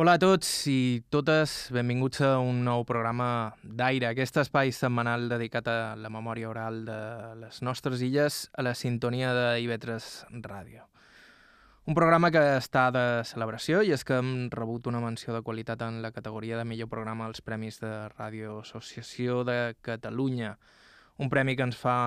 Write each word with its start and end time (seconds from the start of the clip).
Hola 0.00 0.14
a 0.16 0.18
tots 0.22 0.48
i 0.72 1.02
totes, 1.12 1.68
benvinguts 1.76 2.22
a 2.24 2.28
un 2.40 2.62
nou 2.64 2.86
programa 2.88 3.52
d'Aire, 3.60 4.06
aquest 4.08 4.38
espai 4.40 4.70
setmanal 4.72 5.26
dedicat 5.28 5.66
a 5.68 5.74
la 6.00 6.08
memòria 6.08 6.48
oral 6.48 6.78
de 6.86 6.96
les 7.42 7.58
nostres 7.60 8.00
illes 8.00 8.38
a 8.56 8.64
la 8.64 8.72
sintonia 8.72 9.34
de 9.36 9.44
IB3 9.60 10.06
Ràdio. 10.46 10.86
Un 11.84 11.98
programa 11.98 12.30
que 12.32 12.40
està 12.54 12.86
de 12.96 13.04
celebració 13.28 13.82
i 13.84 13.92
és 13.92 14.06
que 14.08 14.16
hem 14.22 14.48
rebut 14.56 14.88
una 14.88 15.04
menció 15.04 15.36
de 15.36 15.44
qualitat 15.44 15.84
en 15.84 16.00
la 16.00 16.14
categoria 16.16 16.56
de 16.56 16.64
millor 16.64 16.88
programa 16.88 17.28
als 17.28 17.44
Premis 17.44 17.82
de 17.84 17.92
Ràdio 18.14 18.62
Associació 18.64 19.42
de 19.44 19.74
Catalunya, 19.84 20.54
un 21.20 21.28
premi 21.28 21.60
que 21.60 21.68
ens 21.68 21.76
fa 21.76 21.98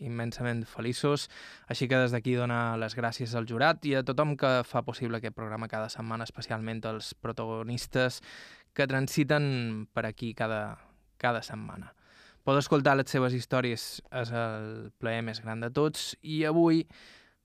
immensament 0.00 0.64
feliços, 0.68 1.28
així 1.68 1.88
que 1.88 2.00
des 2.00 2.14
d'aquí 2.14 2.34
donar 2.38 2.78
les 2.80 2.96
gràcies 2.96 3.36
al 3.36 3.48
jurat 3.48 3.84
i 3.86 3.94
a 3.98 4.04
tothom 4.06 4.36
que 4.40 4.60
fa 4.66 4.82
possible 4.82 5.20
aquest 5.20 5.36
programa 5.36 5.68
cada 5.68 5.88
setmana, 5.92 6.26
especialment 6.28 6.82
els 6.90 7.14
protagonistes 7.14 8.20
que 8.74 8.86
transiten 8.86 9.86
per 9.92 10.06
aquí 10.06 10.34
cada, 10.34 10.78
cada 11.18 11.42
setmana. 11.42 11.94
Poder 12.44 12.64
escoltar 12.64 12.96
les 12.96 13.10
seves 13.12 13.34
històries 13.36 13.86
és 14.16 14.30
el 14.32 14.90
plaer 14.98 15.22
més 15.26 15.42
gran 15.44 15.60
de 15.60 15.68
tots 15.70 16.14
i 16.22 16.42
avui 16.48 16.86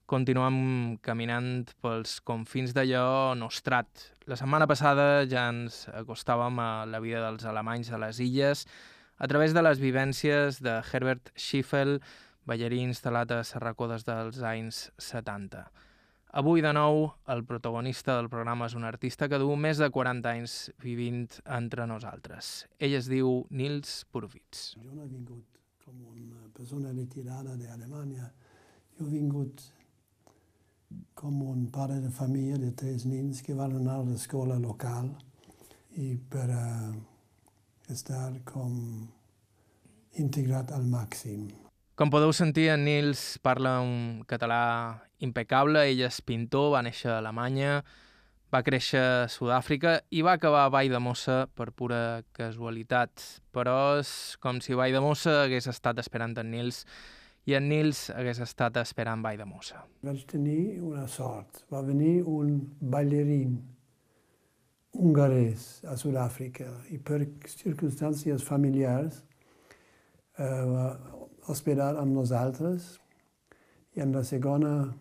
continuem 0.06 0.96
caminant 1.02 1.66
pels 1.82 2.20
confins 2.24 2.72
d'allò 2.74 3.34
nostrat. 3.36 4.06
La 4.30 4.38
setmana 4.38 4.68
passada 4.70 5.26
ja 5.28 5.48
ens 5.50 5.84
acostàvem 5.92 6.60
a 6.62 6.70
la 6.88 7.02
vida 7.02 7.24
dels 7.26 7.44
alemanys 7.44 7.90
de 7.90 8.00
les 8.00 8.20
illes, 8.22 8.64
a 9.18 9.26
través 9.26 9.52
de 9.56 9.62
les 9.64 9.80
vivències 9.82 10.62
de 10.62 10.78
Herbert 10.80 11.32
Schiffel, 11.34 11.98
ballarí 12.46 12.80
instal·lat 12.86 13.34
a 13.34 13.42
Serracó 13.44 13.88
des 13.90 14.06
dels 14.06 14.40
anys 14.46 14.86
70. 15.02 15.66
Avui, 16.36 16.60
de 16.60 16.72
nou, 16.76 17.06
el 17.32 17.44
protagonista 17.48 18.16
del 18.18 18.28
programa 18.28 18.66
és 18.68 18.74
un 18.76 18.84
artista 18.84 19.28
que 19.28 19.38
du 19.40 19.54
més 19.56 19.78
de 19.80 19.88
40 19.90 20.32
anys 20.34 20.56
vivint 20.82 21.24
entre 21.58 21.86
nosaltres. 21.88 22.66
Ell 22.78 22.96
es 22.98 23.08
diu 23.08 23.46
Nils 23.50 24.02
Purwitz. 24.12 24.74
Jo 24.76 24.92
no 24.92 25.06
he 25.06 25.08
vingut 25.08 25.62
com 25.84 26.02
una 26.12 26.44
persona 26.52 26.92
retirada 26.92 27.56
d'Alemanya. 27.56 28.30
Jo 28.98 29.06
he 29.06 29.14
vingut 29.14 29.64
com 31.14 31.42
un 31.42 31.66
pare 31.72 32.00
de 32.04 32.10
família 32.10 32.58
de 32.60 32.72
tres 32.72 33.06
nens 33.08 33.42
que 33.42 33.56
van 33.56 33.78
anar 33.80 34.00
a 34.00 34.06
l'escola 34.06 34.58
local 34.60 35.10
i 35.96 36.14
per 36.30 36.48
uh, 36.52 36.94
estar 37.92 38.34
com 38.44 38.74
integrat 40.20 40.72
al 40.72 40.84
màxim. 40.84 41.48
Com 41.96 42.10
podeu 42.12 42.28
sentir, 42.36 42.66
en 42.68 42.82
Nils 42.84 43.38
parla 43.40 43.78
un 43.80 44.18
català 44.28 45.00
impecable, 45.24 45.80
ell 45.88 46.02
és 46.04 46.18
pintor, 46.20 46.74
va 46.74 46.82
néixer 46.84 47.08
a 47.08 47.22
Alemanya, 47.22 47.78
va 48.52 48.60
créixer 48.66 49.00
a 49.00 49.30
Sud-àfrica 49.32 49.94
i 50.12 50.20
va 50.26 50.34
acabar 50.36 50.66
a 50.66 50.72
Vall 50.74 50.92
de 50.92 51.00
Mossa 51.00 51.38
per 51.56 51.70
pura 51.72 52.20
casualitat. 52.36 53.24
Però 53.48 53.96
és 54.02 54.10
com 54.44 54.60
si 54.60 54.76
Vall 54.76 54.92
de 54.92 55.00
Mossa 55.00 55.38
hagués 55.46 55.70
estat 55.72 56.04
esperant 56.04 56.36
en 56.36 56.52
Nils 56.52 56.82
i 57.48 57.56
en 57.56 57.64
Nils 57.72 58.10
hagués 58.12 58.44
estat 58.44 58.76
esperant 58.84 59.24
Vall 59.24 59.40
de 59.40 59.48
Mossa. 59.48 59.80
Vaig 60.04 60.28
tenir 60.28 60.82
una 60.84 61.08
sort. 61.08 61.64
Va 61.72 61.80
venir 61.80 62.18
un 62.28 62.60
ballerín 62.76 63.56
hongarès 64.92 65.80
a 65.88 65.96
Sud-àfrica 65.96 66.68
i 66.92 67.00
per 67.00 67.24
circumstàncies 67.56 68.44
familiars 68.44 69.22
eh, 70.36 71.24
va 71.46 71.52
hospedar 71.52 71.96
amb 71.96 72.14
nosaltres. 72.14 72.98
I 73.94 74.02
en 74.02 74.12
la 74.12 74.24
segona 74.24 74.94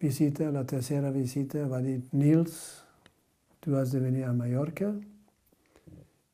visita, 0.00 0.50
la 0.50 0.64
tercera 0.64 1.10
visita, 1.10 1.66
va 1.68 1.80
dir 1.80 2.00
Nils, 2.12 2.82
tu 3.60 3.76
has 3.76 3.92
de 3.92 4.00
venir 4.00 4.24
a 4.24 4.32
Mallorca. 4.32 4.94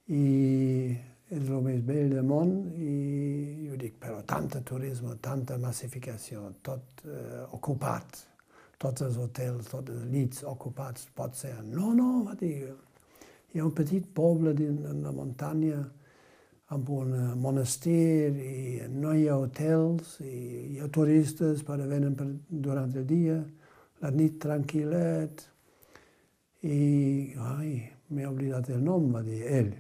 I 0.09 0.97
és 1.27 1.49
el 1.51 1.63
més 1.63 1.83
bell 1.83 2.13
del 2.15 2.23
món 2.23 2.53
i 2.79 3.67
jo 3.67 3.77
dic, 3.77 3.99
però 3.99 4.23
tanta 4.23 4.61
turisme, 4.63 5.17
tanta 5.21 5.59
massificació, 5.59 6.53
tot 6.63 7.03
eh, 7.05 7.43
ocupat. 7.53 8.23
Tots 8.79 9.03
els 9.03 9.17
hotels, 9.17 9.67
tots 9.73 9.91
els 9.91 10.05
llits 10.13 10.45
ocupats, 10.45 11.09
pot 11.17 11.35
ser. 11.35 11.57
No, 11.65 11.93
no, 11.95 12.23
va 12.29 12.37
dir, 12.39 12.69
hi 13.53 13.59
ha 13.59 13.65
un 13.65 13.75
petit 13.75 14.07
poble 14.15 14.53
en 14.53 15.03
la 15.03 15.11
muntanya 15.11 15.81
amb 16.75 16.89
un 16.91 17.13
monestir 17.39 18.35
i 18.43 18.87
no 18.91 19.13
hi 19.15 19.29
ha 19.29 19.37
hotels 19.39 20.17
i 20.27 20.33
hi 20.73 20.81
ha 20.83 20.89
turistes 20.91 21.63
per 21.67 21.79
venen 21.79 22.17
per, 22.19 22.27
durant 22.49 22.91
el 22.97 23.07
dia, 23.07 23.37
la 24.03 24.11
nit 24.11 24.41
tranquil·let 24.43 25.45
i, 26.67 26.81
ai, 27.39 27.73
m'he 28.11 28.27
oblidat 28.27 28.73
el 28.75 28.83
nom, 28.83 29.13
va 29.15 29.23
dir 29.23 29.43
ell. 29.47 29.73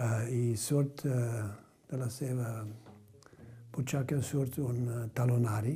Uh, 0.00 0.28
I 0.28 0.56
surt 0.56 1.04
uh, 1.08 1.48
de 1.90 1.98
la 1.98 2.08
seva 2.12 2.60
butxaca 3.72 4.20
surt 4.22 4.60
un 4.62 4.86
uh, 4.86 5.02
talonari 5.16 5.74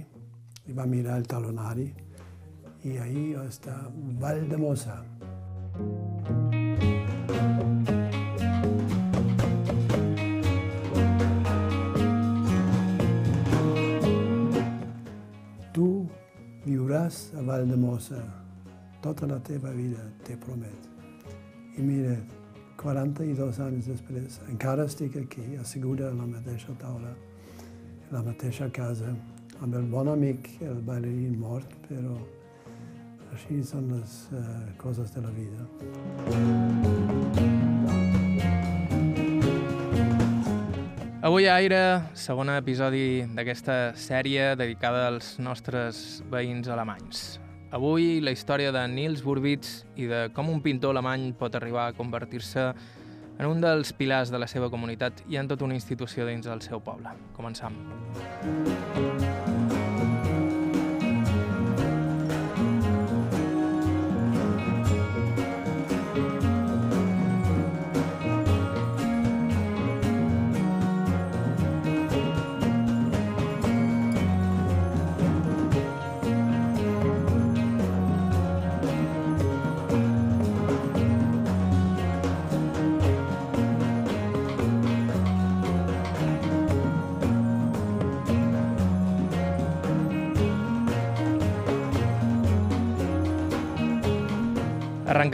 i 0.69 0.77
va 0.77 0.87
mirar 0.89 1.19
el 1.21 1.29
talonari 1.29 1.89
i 2.85 2.97
ahí 3.01 3.27
està 3.41 3.77
Valdemosa. 4.21 5.01
Tu 5.75 6.04
viuràs 16.95 17.33
a 17.35 17.43
Valdemosa 17.43 18.23
tota 19.03 19.27
la 19.27 19.39
teva 19.43 19.71
vida, 19.71 19.99
te 20.25 20.37
promet. 20.37 20.87
I 21.77 21.83
mira, 21.83 22.15
42 22.79 23.59
anys 23.61 23.89
després, 23.91 24.39
encara 24.49 24.87
estic 24.87 25.17
aquí, 25.17 25.57
asseguda 25.61 26.09
a 26.11 26.15
la 26.15 26.27
mateixa 26.27 26.73
taula, 26.79 27.11
a 28.11 28.15
la 28.15 28.23
mateixa 28.23 28.71
casa, 28.71 29.11
amb 29.61 29.75
el 29.75 29.91
bon 29.91 30.09
amic, 30.09 30.49
el 30.63 30.81
ballerí 30.87 31.35
mort, 31.37 31.75
però 31.89 32.17
així 33.35 33.63
són 33.65 33.91
les 33.91 34.19
uh, 34.33 34.49
coses 34.79 35.11
de 35.11 35.27
la 35.27 35.35
vida. 35.35 36.84
Avui 41.25 41.47
a 41.47 41.55
Aire, 41.57 42.11
segon 42.21 42.51
episodi 42.53 43.23
d'aquesta 43.33 43.95
sèrie 43.97 44.51
dedicada 44.61 45.07
als 45.09 45.39
nostres 45.41 46.21
veïns 46.29 46.69
alemanys. 46.69 47.23
Avui 47.73 48.21
la 48.21 48.35
història 48.37 48.75
de 48.77 48.83
Nils 48.93 49.23
Burbitz 49.25 49.87
i 49.97 50.05
de 50.11 50.27
com 50.37 50.53
un 50.53 50.61
pintor 50.61 50.93
alemany 50.93 51.31
pot 51.41 51.57
arribar 51.57 51.87
a 51.89 51.97
convertir-se 51.97 52.67
en 53.39 53.49
un 53.49 53.65
dels 53.65 53.97
pilars 53.97 54.29
de 54.29 54.37
la 54.37 54.51
seva 54.53 54.69
comunitat 54.69 55.25
i 55.33 55.41
en 55.41 55.49
tota 55.49 55.65
una 55.65 55.81
institució 55.81 56.29
dins 56.29 56.45
del 56.45 56.61
seu 56.61 56.85
poble. 56.85 57.17
Començam. 57.33 57.73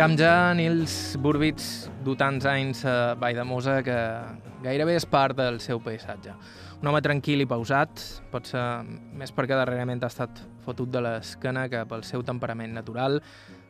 Arrencam 0.00 0.16
ja 0.16 0.54
Nils 0.56 0.92
Burbitz 1.20 1.90
du 2.00 2.14
tants 2.16 2.46
anys 2.48 2.78
a 2.88 3.12
Valldemosa 3.20 3.82
que 3.84 3.96
gairebé 4.64 4.94
és 4.96 5.04
part 5.04 5.36
del 5.36 5.58
seu 5.60 5.76
paisatge. 5.84 6.32
Un 6.80 6.88
home 6.88 7.02
tranquil 7.04 7.44
i 7.44 7.46
pausat, 7.50 8.00
pot 8.32 8.48
ser 8.48 8.62
més 9.12 9.28
perquè 9.36 9.58
darrerament 9.58 10.00
ha 10.00 10.08
estat 10.08 10.40
fotut 10.64 10.88
de 10.88 11.02
l'esquena 11.04 11.66
que 11.68 11.82
pel 11.90 12.06
seu 12.08 12.24
temperament 12.24 12.72
natural 12.78 13.18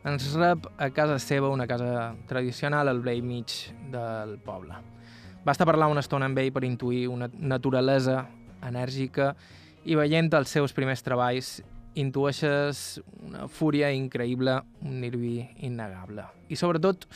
ens 0.06 0.28
rep 0.38 0.70
a 0.78 0.93
casa 0.94 1.19
seva, 1.19 1.50
una 1.50 1.66
casa 1.66 2.12
tradicional 2.31 2.94
al 2.94 3.02
vell 3.02 3.26
mig 3.26 3.56
del 3.90 4.37
poble. 4.46 4.78
Basta 5.43 5.66
parlar 5.66 5.90
una 5.90 6.06
estona 6.06 6.31
amb 6.31 6.38
ell 6.38 6.52
per 6.55 6.62
intuir 6.62 7.08
una 7.10 7.26
naturalesa 7.26 8.20
enèrgica 8.70 9.32
i 9.82 9.99
veient 9.99 10.31
els 10.38 10.55
seus 10.55 10.78
primers 10.78 11.02
treballs 11.02 11.56
intueixes 11.98 13.00
una 13.26 13.48
fúria 13.50 13.90
increïble, 13.92 14.60
un 14.87 15.00
nervi 15.02 15.40
innegable. 15.66 16.25
I 16.50 16.58
sobretot, 16.58 17.06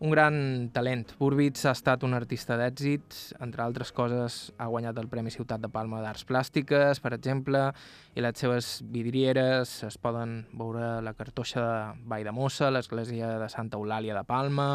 un 0.00 0.14
gran 0.14 0.36
talent. 0.74 1.04
Burbits 1.18 1.66
ha 1.66 1.74
estat 1.74 2.04
un 2.06 2.14
artista 2.14 2.56
d'èxit, 2.60 3.16
entre 3.42 3.64
altres 3.64 3.92
coses 3.92 4.38
ha 4.58 4.68
guanyat 4.70 4.98
el 5.02 5.10
Premi 5.10 5.32
Ciutat 5.34 5.62
de 5.62 5.70
Palma 5.72 6.00
d'Arts 6.04 6.24
Plàstiques, 6.28 7.02
per 7.02 7.12
exemple, 7.16 7.66
i 8.14 8.24
les 8.24 8.38
seves 8.38 8.72
vidrieres 8.94 9.74
es 9.86 9.98
poden 9.98 10.44
veure 10.54 11.00
la 11.04 11.14
cartoixa 11.18 11.66
de 11.66 12.08
Vall 12.08 12.26
de 12.26 12.34
Mossa, 12.34 12.70
l'església 12.70 13.36
de 13.42 13.50
Santa 13.52 13.78
Eulàlia 13.78 14.16
de 14.16 14.24
Palma, 14.24 14.72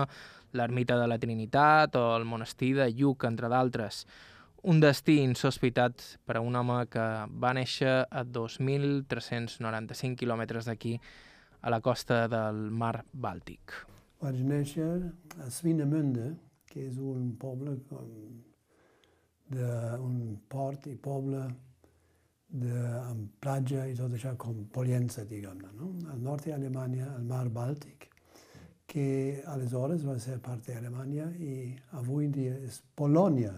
l'ermita 0.56 1.00
de 1.00 1.08
la 1.08 1.20
Trinitat 1.20 1.96
o 2.00 2.08
el 2.16 2.28
monestir 2.28 2.76
de 2.78 2.92
Lluc, 2.92 3.26
entre 3.28 3.52
d'altres 3.52 4.06
un 4.66 4.80
destí 4.82 5.20
insospitat 5.22 6.02
per 6.26 6.40
a 6.40 6.42
un 6.42 6.56
home 6.58 6.80
que 6.90 7.06
va 7.44 7.54
néixer 7.54 7.94
a 8.10 8.24
2.395 8.26 10.18
quilòmetres 10.22 10.66
d'aquí, 10.70 10.96
a 11.62 11.70
la 11.74 11.82
costa 11.82 12.26
del 12.30 12.70
mar 12.70 13.04
Bàltic. 13.14 13.74
Vaig 14.22 14.42
néixer 14.46 14.90
a 15.42 15.50
Svinemunde, 15.54 16.34
que 16.70 16.88
és 16.90 16.98
un 16.98 17.32
poble 17.42 17.78
com 17.90 18.10
de, 19.54 19.70
un 20.02 20.38
port 20.50 20.88
i 20.90 20.96
poble 20.98 21.44
de, 22.50 22.74
amb 23.02 23.30
platja 23.42 23.86
i 23.90 23.96
tot 23.98 24.14
això 24.14 24.34
com 24.42 24.66
Polienza, 24.74 25.26
diguem-ne, 25.30 25.72
no? 25.78 25.92
al 26.14 26.22
nord 26.26 26.46
d'Alemanya, 26.50 27.12
al 27.16 27.26
mar 27.30 27.46
Bàltic, 27.54 28.10
que 28.90 29.08
aleshores 29.52 30.06
va 30.08 30.18
ser 30.22 30.40
part 30.42 30.66
d'Alemanya 30.70 31.32
i 31.38 31.56
avui 32.00 32.30
dia 32.34 32.58
és 32.66 32.82
Polònia. 32.98 33.54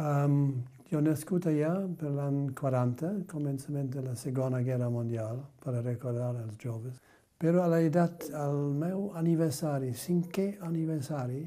Um, 0.00 0.64
jo 0.88 1.00
nascut 1.04 1.44
allà 1.50 1.74
per 2.00 2.10
l'any 2.14 2.54
40, 2.56 3.10
començament 3.28 3.90
de 3.92 4.00
la 4.06 4.14
Segona 4.16 4.62
Guerra 4.64 4.88
Mundial, 4.90 5.42
per 5.60 5.74
recordar 5.76 6.32
els 6.40 6.56
joves. 6.62 6.96
Però 7.40 7.62
a 7.64 7.68
l'edat, 7.72 8.30
al 8.36 8.56
meu 8.80 9.10
aniversari, 9.20 9.92
cinquè 9.92 10.48
aniversari, 10.66 11.44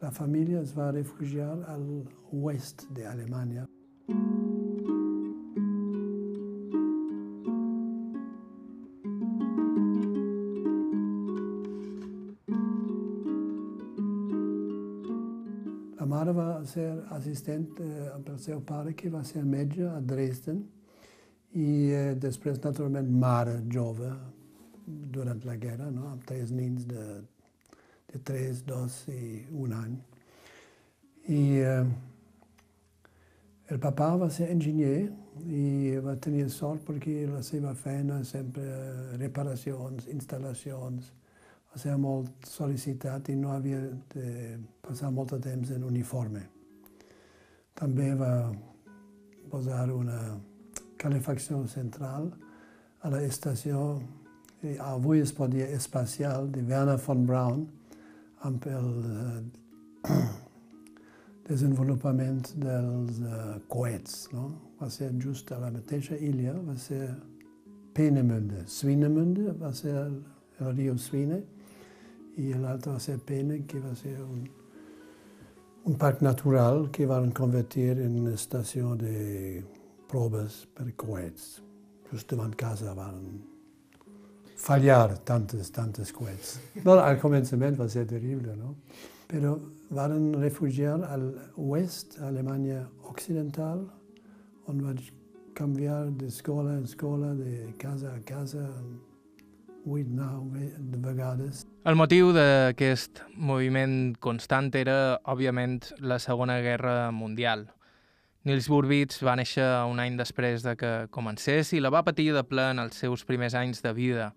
la 0.00 0.10
família 0.10 0.64
es 0.64 0.74
va 0.76 0.90
refugiar 0.90 1.52
a 1.68 1.78
l'oest 1.78 2.88
d'Alemanya. 2.96 3.68
Ser 16.74 16.88
assistent 17.16 17.80
eh, 17.80 18.08
amb 18.14 18.28
el 18.34 18.38
seu 18.42 18.62
pare, 18.66 18.94
que 18.98 19.12
va 19.12 19.22
ser 19.26 19.44
metge 19.46 19.86
a 19.88 20.00
Dresden, 20.00 20.62
i 21.54 21.68
eh, 21.94 22.14
després, 22.18 22.58
naturalment, 22.64 23.10
mare 23.20 23.60
jove 23.70 24.10
durant 24.86 25.40
la 25.46 25.56
guerra, 25.56 25.90
no? 25.90 26.08
amb 26.10 26.24
tres 26.26 26.50
nins 26.52 26.86
de, 26.88 27.04
de 28.12 28.20
3, 28.30 28.64
2 28.66 28.96
i 29.14 29.20
un 29.64 29.76
any. 29.78 29.94
I 31.30 31.42
eh, 31.64 31.84
el 33.72 33.80
papà 33.80 34.10
va 34.20 34.28
ser 34.30 34.50
enginyer 34.52 35.06
i 35.48 35.94
va 36.04 36.18
tenir 36.20 36.48
sort 36.52 36.84
perquè 36.84 37.24
la 37.30 37.40
seva 37.42 37.72
feina 37.78 38.20
sempre 38.28 38.66
reparacions, 39.16 40.10
instal·lacions, 40.12 41.12
va 41.70 41.80
ser 41.80 41.94
molt 41.98 42.46
sol·licitat 42.46 43.32
i 43.32 43.38
no 43.38 43.54
havia 43.54 43.80
de 44.14 44.58
passar 44.84 45.10
molt 45.10 45.34
de 45.34 45.40
temps 45.48 45.72
en 45.74 45.86
uniforme. 45.88 46.44
També 47.74 48.12
va 48.14 48.52
posar 49.50 49.88
una 49.90 50.18
calefacció 50.98 51.64
central 51.66 52.30
a 53.04 53.10
l'estació, 53.12 53.80
avui 54.80 55.20
es 55.20 55.32
pot 55.34 55.50
dir 55.52 55.66
espacial, 55.74 56.48
de 56.54 56.62
Werner 56.62 56.96
von 57.06 57.26
Braun, 57.26 57.66
amb 58.44 58.66
el 58.70 58.88
uh, 59.10 60.08
desenvolupament 61.48 62.54
dels 62.62 63.20
uh, 63.20 63.58
coets. 63.68 64.28
No? 64.32 64.48
Va 64.80 64.88
ser 64.92 65.10
just 65.20 65.52
a 65.52 65.60
la 65.60 65.72
mateixa 65.74 66.16
illa, 66.16 66.54
va 66.64 66.76
ser 66.80 67.08
Peenemünde. 67.94 68.64
Swinemünde 68.66 69.52
va 69.60 69.70
ser 69.74 69.94
el 70.00 70.72
riu 70.74 70.96
Swine 70.98 71.42
i 72.42 72.52
l'altre 72.58 72.96
va 72.96 73.00
ser 73.02 73.20
Pene, 73.22 73.60
que 73.68 73.78
va 73.78 73.94
ser 73.98 74.16
un, 74.22 74.46
un 75.84 75.96
parc 75.96 76.22
natural 76.22 76.88
que 76.90 77.06
van 77.06 77.30
convertir 77.32 77.98
en 78.00 78.26
estació 78.32 78.94
de 78.96 79.62
proves 80.08 80.64
per 80.72 80.86
coets. 80.96 81.60
Just 82.10 82.30
davant 82.30 82.54
casa 82.56 82.94
van 82.96 83.18
fallar 84.56 85.18
tantes, 85.28 85.70
tantes 85.74 86.12
coets. 86.12 86.56
No, 86.84 86.96
al 86.96 87.18
començament 87.20 87.76
va 87.76 87.88
ser 87.92 88.06
terrible, 88.08 88.54
no? 88.56 88.76
Però 89.28 89.56
van 89.90 90.32
refugiar 90.40 90.96
a 91.04 91.18
l'oest, 91.18 92.16
a 92.20 92.30
Alemanya 92.30 92.84
Occidental, 93.10 93.84
on 94.70 94.80
vaig 94.86 95.10
canviar 95.54 96.06
d'escola 96.16 96.78
en 96.78 96.88
escola, 96.88 97.34
de 97.36 97.74
casa 97.78 98.14
a 98.14 98.22
casa, 98.24 98.64
8-9 99.84 101.00
vegades. 101.04 101.63
El 101.84 101.98
motiu 102.00 102.30
d'aquest 102.32 103.18
moviment 103.36 104.14
constant 104.24 104.70
era, 104.80 105.18
òbviament, 105.28 105.82
la 106.00 106.16
Segona 106.16 106.54
Guerra 106.64 107.10
Mundial. 107.12 107.66
Nils 108.48 108.70
Burbits 108.72 109.20
va 109.20 109.34
néixer 109.36 109.66
un 109.84 110.00
any 110.00 110.16
després 110.16 110.64
de 110.64 110.72
que 110.80 110.94
comencés 111.12 111.74
i 111.76 111.82
la 111.84 111.92
va 111.92 112.00
patir 112.06 112.30
de 112.32 112.40
ple 112.48 112.70
en 112.72 112.80
els 112.80 112.96
seus 112.96 113.26
primers 113.28 113.52
anys 113.60 113.84
de 113.84 113.92
vida. 113.92 114.30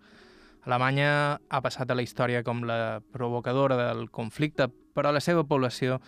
Alemanya 0.68 1.40
ha 1.48 1.64
passat 1.64 1.88
a 1.88 1.96
la 1.96 2.04
història 2.04 2.44
com 2.44 2.66
la 2.68 3.00
provocadora 3.16 3.80
del 3.80 4.10
conflicte, 4.12 4.68
però 4.68 5.16
la 5.16 5.24
seva 5.24 5.48
població 5.48 6.02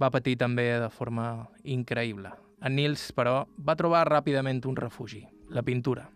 va 0.00 0.08
patir 0.08 0.38
també 0.40 0.70
de 0.80 0.88
forma 0.88 1.50
increïble. 1.64 2.32
En 2.64 2.80
Nils, 2.80 3.10
però, 3.12 3.42
va 3.60 3.76
trobar 3.76 4.06
ràpidament 4.08 4.64
un 4.64 4.80
refugi, 4.88 5.26
la 5.52 5.60
pintura 5.60 6.08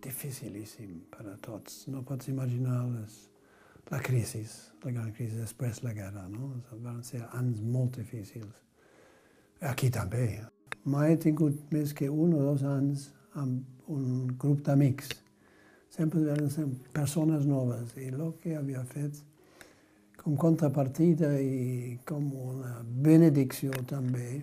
dificilíssim 0.00 1.02
per 1.12 1.26
a 1.28 1.36
tots. 1.36 1.86
No 1.92 2.02
pots 2.06 2.28
imaginar 2.28 2.84
les, 2.88 3.29
la 3.90 4.00
crisi, 4.00 4.42
la 4.84 4.92
gran 4.92 5.12
crisi 5.12 5.36
després 5.36 5.82
la 5.82 5.92
guerra, 5.92 6.26
no? 6.30 6.52
Van 6.84 7.02
ser 7.04 7.22
anys 7.36 7.60
molt 7.60 7.98
difícils. 7.98 8.52
Aquí 9.66 9.90
també. 9.90 10.26
Mai 10.84 11.14
he 11.14 11.16
tingut 11.20 11.72
més 11.74 11.92
que 11.92 12.08
un 12.08 12.36
o 12.38 12.44
dos 12.44 12.62
anys 12.64 13.10
amb 13.38 13.90
un 13.90 14.30
grup 14.38 14.62
d'amics. 14.66 15.10
Sempre 15.90 16.22
ser 16.54 16.68
persones 16.94 17.44
noves 17.46 17.96
i 17.98 18.08
el 18.12 18.30
que 18.40 18.54
havia 18.56 18.84
fet 18.86 19.18
com 20.20 20.36
contrapartida 20.36 21.32
i 21.40 21.98
com 22.06 22.28
una 22.36 22.78
benedicció 22.84 23.72
també 23.88 24.42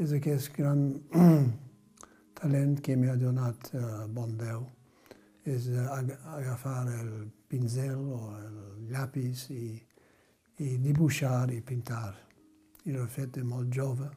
és 0.00 0.12
aquest 0.16 0.52
gran 0.56 0.88
talent 2.40 2.80
que 2.82 2.96
m'ha 2.96 3.16
donat 3.20 3.70
uh, 3.76 4.06
bon 4.12 4.34
Déu 4.40 4.64
és 5.46 5.68
agafar 5.78 6.86
el 6.90 7.10
pincel 7.48 7.98
o 7.98 8.20
el 8.40 8.56
llapis 8.90 9.48
i, 9.54 9.66
i 10.58 10.76
dibuixar 10.82 11.50
i 11.54 11.60
pintar. 11.62 12.14
I 12.86 12.94
l'he 12.94 13.06
fet 13.10 13.34
de 13.38 13.44
molt 13.46 13.70
jove 13.74 14.08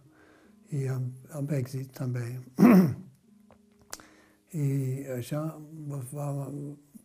i 0.77 0.85
amb, 0.89 1.29
amb 1.37 1.53
èxit 1.57 1.93
també. 1.97 2.25
I 4.59 4.67
això 5.13 5.43
va, 5.89 6.29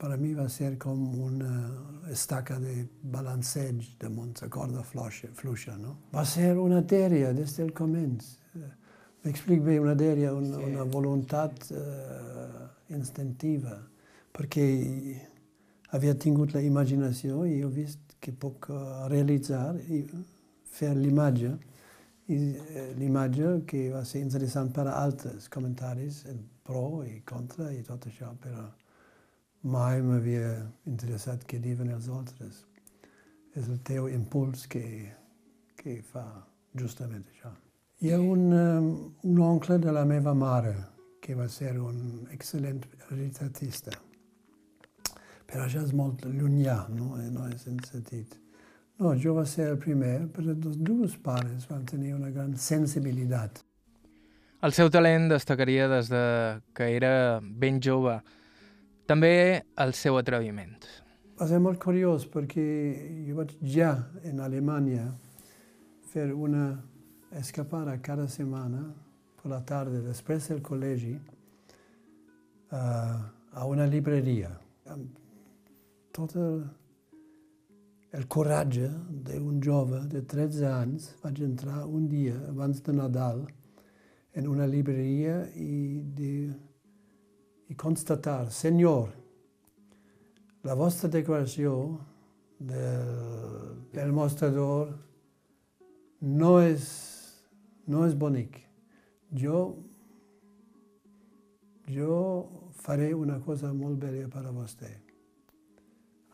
per 0.01 0.11
a 0.13 0.17
mi 0.21 0.33
va 0.37 0.47
ser 0.49 0.75
com 0.81 1.03
una 1.25 1.53
estaca 2.13 2.59
de 2.61 2.87
balanceig 3.13 3.95
de 4.01 4.09
la 4.09 4.49
corda 4.49 4.83
fluixa, 4.83 5.29
fluixa 5.35 5.77
no? 5.77 5.97
Va 6.15 6.25
ser 6.25 6.57
una 6.59 6.83
tèria 6.83 7.33
des 7.33 7.57
del 7.57 7.73
començ. 7.73 8.39
M'explic 9.25 9.63
bé, 9.65 9.79
una 9.81 9.95
dèria, 9.95 10.35
una, 10.37 10.59
sí. 10.59 10.65
una 10.69 10.85
voluntat 10.85 11.71
uh, 11.73 12.67
instintiva, 12.93 13.79
perquè 14.35 14.67
havia 15.95 16.15
tingut 16.19 16.55
la 16.55 16.63
imaginació 16.65 17.45
i 17.47 17.61
he 17.63 17.71
vist 17.71 18.17
que 18.21 18.33
puc 18.33 18.69
uh, 18.73 19.07
realitzar 19.13 19.77
i 19.93 20.03
fer 20.75 20.95
l'imatge, 20.97 21.53
i 22.35 22.39
uh, 22.57 22.87
l'imatge 22.99 23.61
que 23.69 23.87
va 23.93 24.03
ser 24.09 24.25
interessant 24.25 24.73
per 24.75 24.89
a 24.89 24.97
altres 25.05 25.47
comentaris, 25.53 26.25
en 26.33 26.41
pro 26.65 27.05
i 27.05 27.21
contra 27.29 27.69
i 27.73 27.83
tot 27.87 28.09
això, 28.09 28.33
però 28.41 28.65
mai 29.71 30.01
m'havia 30.03 30.55
interessat 30.91 31.45
què 31.49 31.61
diuen 31.61 31.93
els 31.93 32.09
altres. 32.09 32.65
És 33.55 33.69
el 33.71 33.79
teu 33.87 34.09
impuls 34.11 34.65
que, 34.67 34.83
que 35.79 36.01
fa 36.09 36.25
justament 36.75 37.23
això. 37.31 37.53
Hi 38.03 38.11
ha 38.11 38.19
un, 38.19 38.49
un 39.23 39.39
oncle 39.45 39.79
de 39.79 39.93
la 39.95 40.03
meva 40.09 40.35
mare 40.35 40.75
que 41.23 41.37
va 41.39 41.47
ser 41.49 41.77
un 41.79 42.27
excel·lent 42.35 42.83
retratista. 43.13 43.95
Però 45.51 45.67
això 45.67 45.83
és 45.85 45.93
molt 45.97 46.25
llunyà, 46.25 46.87
no, 46.95 47.15
no 47.35 47.47
és 47.53 47.67
en 47.71 47.79
sentit. 47.85 48.39
No, 48.99 49.13
jo 49.19 49.35
va 49.35 49.45
ser 49.47 49.73
el 49.73 49.79
primer, 49.83 50.29
però 50.33 50.53
els 50.55 50.77
dos 50.79 51.17
pares 51.19 51.67
van 51.71 51.85
tenir 51.89 52.15
una 52.15 52.31
gran 52.31 52.55
sensibilitat. 52.57 53.59
El 54.65 54.73
seu 54.73 54.89
talent 54.89 55.27
destacaria 55.29 55.89
des 55.91 56.09
de 56.09 56.25
que 56.73 56.87
era 56.97 57.41
ben 57.43 57.81
jove. 57.83 58.15
També 59.11 59.65
el 59.83 59.93
seu 59.99 60.17
atreviment. 60.17 60.79
Va 61.37 61.49
ser 61.51 61.59
molt 61.61 61.81
curiós 61.83 62.25
perquè 62.31 62.65
jo 63.27 63.35
vaig 63.41 63.51
ja 63.75 63.91
en 64.25 64.41
Alemanya 64.41 65.09
fer 66.13 66.31
una 66.31 66.69
escapada 67.35 67.99
cada 67.99 68.29
setmana 68.31 68.87
per 69.43 69.51
la 69.51 69.61
tarda, 69.67 69.99
després 70.07 70.47
del 70.49 70.63
col·legi, 70.63 71.17
uh, 72.71 73.19
a 73.59 73.67
una 73.67 73.91
llibreria. 73.91 74.55
Amb 74.95 75.24
tot 76.15 76.37
el, 76.39 76.63
el 78.15 78.27
coratge 78.31 78.87
d'un 79.27 79.59
jove 79.63 80.05
de 80.13 80.23
13 80.31 80.69
anys 80.71 81.09
vaig 81.25 81.41
entrar 81.43 81.83
un 81.91 82.07
dia 82.09 82.37
abans 82.53 82.83
de 82.87 82.95
Nadal 82.95 83.43
en 84.39 84.47
una 84.51 84.69
llibreria 84.71 85.41
i, 85.59 86.03
de, 86.15 86.35
i 87.71 87.75
constatar, 87.75 88.47
senyor, 88.55 89.11
la 90.65 90.77
vostra 90.79 91.11
declaració 91.11 91.75
del, 92.59 93.81
del 93.93 94.15
mostrador 94.15 94.95
no 96.23 96.57
és, 96.63 96.87
no 97.91 98.07
és 98.07 98.15
bonic. 98.17 98.63
Jo, 99.35 99.65
jo 101.91 102.21
faré 102.87 103.11
una 103.19 103.41
cosa 103.45 103.75
molt 103.75 103.99
bella 104.07 104.31
per 104.33 104.47
a 104.47 104.55
vostè 104.55 105.04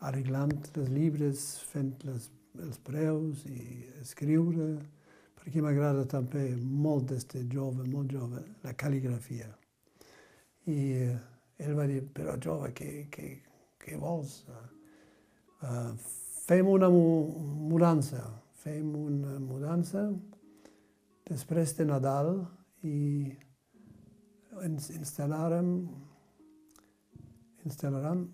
arreglant 0.07 0.53
els 0.75 0.89
llibres, 0.89 1.43
fent 1.71 1.93
les, 2.07 2.29
els 2.59 2.79
preus 2.85 3.45
i 3.49 3.85
escriure, 4.01 4.73
perquè 5.37 5.61
m'agrada 5.63 6.05
també 6.09 6.51
molt 6.57 7.11
des 7.13 7.25
de 7.33 7.43
jove, 7.51 7.85
molt 7.89 8.13
jove, 8.13 8.41
la 8.65 8.73
cal·ligrafia. 8.77 9.49
I 10.69 10.79
eh, 10.97 11.15
ell 11.61 11.77
va 11.77 11.87
dir, 11.89 12.01
però 12.13 12.37
jove, 12.41 12.71
què, 12.77 12.91
què, 13.13 13.29
què 13.81 13.97
vols? 14.01 14.41
Uh, 15.61 15.93
fem 16.47 16.69
una 16.69 16.89
mudança, 16.89 18.21
fem 18.63 18.93
una 18.97 19.37
mudança 19.41 20.07
després 21.29 21.73
de 21.77 21.85
Nadal 21.89 22.33
i 22.85 23.29
ens 24.65 24.89
instal·larem, 24.93 25.69
instal·larem 27.65 28.25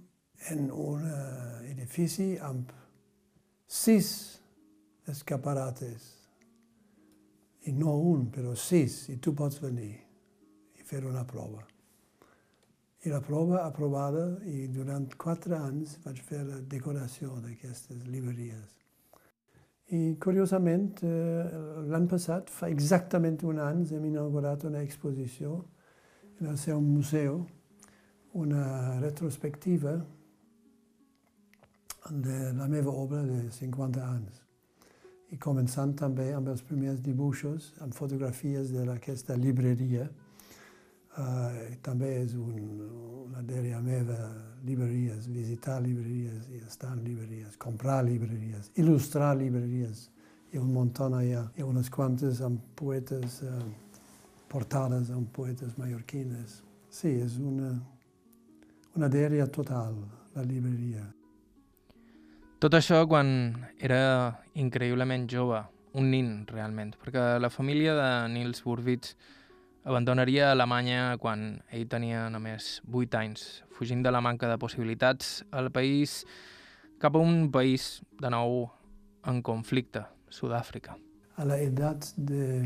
en 0.52 0.70
un 0.72 1.04
uh, 1.04 1.70
edifici 1.70 2.36
amb 2.42 2.72
sis 3.68 4.10
escaparates. 5.08 6.14
I 7.68 7.74
no 7.76 7.98
un, 8.00 8.30
però 8.32 8.54
sis, 8.56 9.08
i 9.12 9.18
tu 9.20 9.34
pots 9.36 9.60
venir 9.60 9.92
i 10.78 10.86
fer 10.88 11.04
una 11.06 11.26
prova. 11.28 11.66
I 13.04 13.12
la 13.12 13.20
prova 13.22 13.64
aprovada 13.66 14.26
i 14.48 14.68
durant 14.72 15.10
quatre 15.20 15.58
anys 15.58 15.98
vaig 16.04 16.22
fer 16.24 16.42
la 16.48 16.62
decoració 16.64 17.38
d'aquestes 17.44 18.08
llibreries. 18.08 18.74
I 19.96 20.18
curiosament, 20.20 21.04
eh, 21.08 21.60
l'any 21.88 22.08
passat, 22.12 22.50
fa 22.52 22.68
exactament 22.68 23.44
un 23.48 23.60
any, 23.64 23.86
hem 23.96 24.10
inaugurat 24.10 24.66
una 24.68 24.82
exposició 24.84 25.62
en 26.42 26.50
el 26.52 26.58
seu 26.60 26.82
museu, 26.84 27.46
una 28.34 29.00
retrospectiva 29.00 29.96
de 32.12 32.54
la 32.54 32.68
meva 32.68 32.92
obra 32.92 33.22
de 33.24 33.50
50 33.52 34.04
anys. 34.04 34.44
I 35.32 35.38
començant 35.44 35.92
també 36.00 36.30
amb 36.34 36.48
els 36.48 36.62
primers 36.64 37.02
dibuixos, 37.04 37.74
amb 37.84 37.96
fotografies 37.96 38.72
d'aquesta 38.72 39.36
llibreria. 39.36 40.08
Uh, 41.18 41.74
també 41.82 42.12
és 42.22 42.36
un, 42.38 42.60
una 43.26 43.42
dèria 43.42 43.80
meva, 43.82 44.18
llibreries, 44.64 45.26
visitar 45.34 45.80
llibreries 45.82 46.46
i 46.54 46.62
estar 46.68 46.92
en 46.94 47.02
llibreries, 47.04 47.58
comprar 47.58 48.04
llibreries, 48.06 48.70
il·lustrar 48.78 49.34
llibreries. 49.40 50.08
Hi 50.52 50.60
ha 50.60 50.64
un 50.64 50.72
munt 50.72 50.94
allà, 51.02 51.44
hi 51.58 51.66
ha 51.66 51.68
unes 51.68 51.90
quantes 51.90 52.40
amb 52.46 52.62
poetes, 52.78 53.42
uh, 53.44 53.66
portades 54.48 55.12
amb 55.12 55.28
poetes 55.34 55.76
mallorquines. 55.82 56.62
Sí, 56.90 57.18
és 57.20 57.42
una, 57.42 57.74
una 58.96 59.10
dèria 59.10 59.50
total, 59.52 59.98
la 60.38 60.46
llibreria. 60.46 61.17
Tot 62.58 62.74
això 62.74 63.04
quan 63.06 63.28
era 63.78 64.42
increïblement 64.58 65.28
jove, 65.30 65.60
un 65.94 66.08
nin 66.10 66.32
realment, 66.50 66.96
perquè 66.98 67.36
la 67.38 67.52
família 67.54 67.94
de 67.94 68.08
Nils 68.34 68.64
Burwitz 68.66 69.12
abandonaria 69.86 70.48
Alemanya 70.56 71.20
quan 71.22 71.62
ell 71.70 71.86
tenia 71.86 72.24
només 72.34 72.80
8 72.90 73.22
anys, 73.22 73.46
fugint 73.78 74.02
de 74.02 74.10
la 74.10 74.24
manca 74.26 74.50
de 74.50 74.58
possibilitats 74.58 75.44
al 75.54 75.70
país 75.70 76.24
cap 76.98 77.14
a 77.14 77.22
un 77.22 77.52
país 77.54 78.02
de 78.18 78.34
nou 78.34 78.64
en 79.30 79.46
conflicte, 79.46 80.08
Sud-àfrica. 80.34 80.98
A 81.38 81.46
l'edat 81.46 82.10
de, 82.18 82.66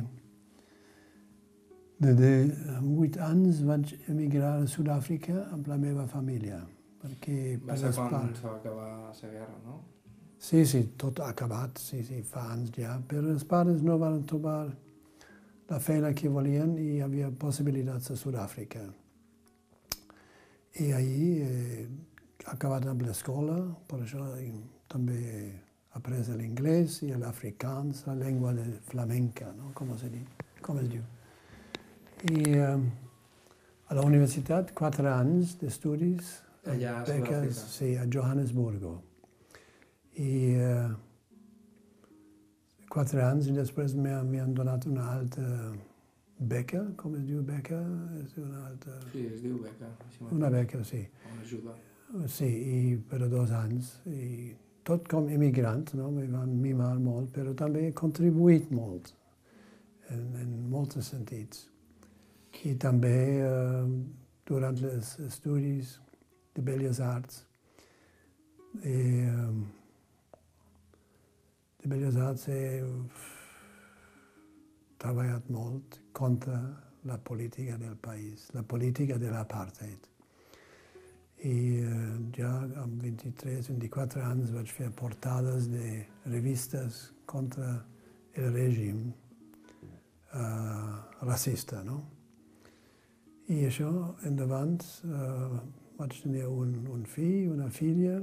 de, 2.00 2.16
de 2.16 2.36
8 2.80 3.28
anys 3.28 3.60
vaig 3.68 3.98
emigrar 4.08 4.62
a 4.62 4.68
Sud-àfrica 4.72 5.50
amb 5.52 5.68
la 5.68 5.76
meva 5.76 6.08
família 6.08 6.64
perquè 7.02 7.58
Va 7.66 7.78
ser 7.78 7.92
quan 7.98 8.32
se 8.36 8.48
va 8.48 8.56
acabar 8.58 8.92
la 9.10 9.32
guerra, 9.34 9.58
no? 9.66 9.80
Sí, 10.42 10.64
sí, 10.66 10.82
tot 10.98 11.20
ha 11.22 11.30
acabat, 11.36 11.78
sí, 11.78 12.02
sí, 12.04 12.24
fa 12.26 12.48
anys 12.56 12.72
ja, 12.78 12.96
però 13.08 13.30
els 13.30 13.44
pares 13.46 13.84
no 13.86 14.00
van 14.02 14.24
trobar 14.26 14.72
la 15.70 15.80
feina 15.80 16.14
que 16.18 16.30
volien 16.30 16.74
i 16.82 16.96
hi 16.96 17.02
havia 17.06 17.30
possibilitats 17.44 18.12
a 18.12 18.18
Sud-àfrica. 18.18 18.82
I 20.82 20.88
ahir 20.98 21.28
eh, 21.46 21.86
acabat 22.50 22.88
amb 22.90 23.06
l'escola, 23.06 23.60
per 23.88 24.02
això 24.02 24.26
també 24.90 25.20
he 25.30 25.44
après 25.94 26.24
l'inglès 26.40 27.02
i 27.04 27.12
l'africans, 27.14 28.06
la 28.08 28.16
llengua 28.16 28.54
de 28.56 28.66
flamenca, 28.88 29.52
no? 29.58 29.72
com, 29.76 29.92
es 29.96 30.06
diu, 30.08 30.26
com 30.64 30.80
es 30.80 30.88
diu. 30.92 31.04
I 32.32 32.44
eh, 32.56 32.78
a 33.92 33.98
la 33.98 34.06
universitat, 34.08 34.72
quatre 34.78 35.12
anys 35.12 35.58
d'estudis, 35.60 36.40
Allà 36.66 36.98
a 37.02 37.06
Sud-àfrica. 37.06 37.52
Sí, 37.52 37.96
a 37.98 38.06
Johannesburgo. 38.06 38.92
I 40.22 40.34
eh, 40.62 40.90
quatre 42.92 43.24
anys 43.26 43.48
i 43.50 43.56
després 43.56 43.96
m'han 43.98 44.54
donat 44.54 44.86
una 44.90 45.08
altra 45.16 45.48
beca, 46.38 46.84
com 46.98 47.16
es 47.18 47.24
diu 47.30 47.42
beca? 47.46 47.80
És 48.22 48.36
una 48.42 48.66
altra... 48.68 48.98
Sí, 49.14 49.26
es 49.34 49.42
diu 49.42 49.58
beca. 49.64 49.90
Una 50.30 50.52
beca, 50.54 50.84
sí. 50.86 51.02
Una 51.32 51.42
ajuda. 51.46 51.78
Sí, 52.28 52.50
i 52.50 52.98
per 53.10 53.24
dos 53.32 53.54
anys. 53.56 53.96
I 54.06 54.54
tot 54.86 55.08
com 55.10 55.30
immigrant, 55.32 55.94
no? 55.98 56.12
me 56.12 56.28
van 56.30 56.54
mimar 56.62 56.94
molt, 57.00 57.32
però 57.34 57.56
també 57.58 57.88
he 57.88 57.96
contribuït 57.98 58.70
molt 58.76 59.14
en, 60.10 60.24
en 60.42 60.56
molts 60.70 61.00
sentits. 61.08 61.68
I 62.68 62.76
també 62.76 63.18
eh, 63.42 63.92
durant 64.46 64.78
els 64.92 65.16
estudis 65.24 65.96
de 66.54 66.62
Belles. 66.62 67.00
I, 68.84 69.28
um, 69.28 69.66
de 71.82 71.90
Belles 71.90 72.16
Arts 72.16 72.48
he 72.48 72.62
treballat 75.02 75.50
molt 75.50 76.00
contra 76.14 76.60
la 77.04 77.18
política 77.18 77.78
del 77.78 77.96
país, 77.98 78.50
la 78.54 78.64
política 78.64 79.18
de 79.18 79.32
l'apartheid. 79.32 80.08
I 81.42 81.82
uh, 81.82 82.18
ja 82.38 82.52
amb 82.84 83.02
23, 83.02 83.72
24 83.74 84.22
anys 84.28 84.54
vaig 84.54 84.70
fer 84.70 84.92
portades 84.94 85.68
de 85.72 86.06
revistes 86.30 87.08
contra 87.26 87.80
el 88.38 88.54
règim 88.54 89.10
uh, 90.34 91.02
racista, 91.26 91.82
no? 91.84 92.04
I 93.52 93.66
això, 93.68 93.90
endavant, 94.30 94.78
uh, 95.10 95.58
vaig 96.02 96.18
tenir 96.24 96.48
un, 96.50 96.74
un 96.90 97.06
fill, 97.06 97.52
una 97.54 97.70
filla, 97.70 98.18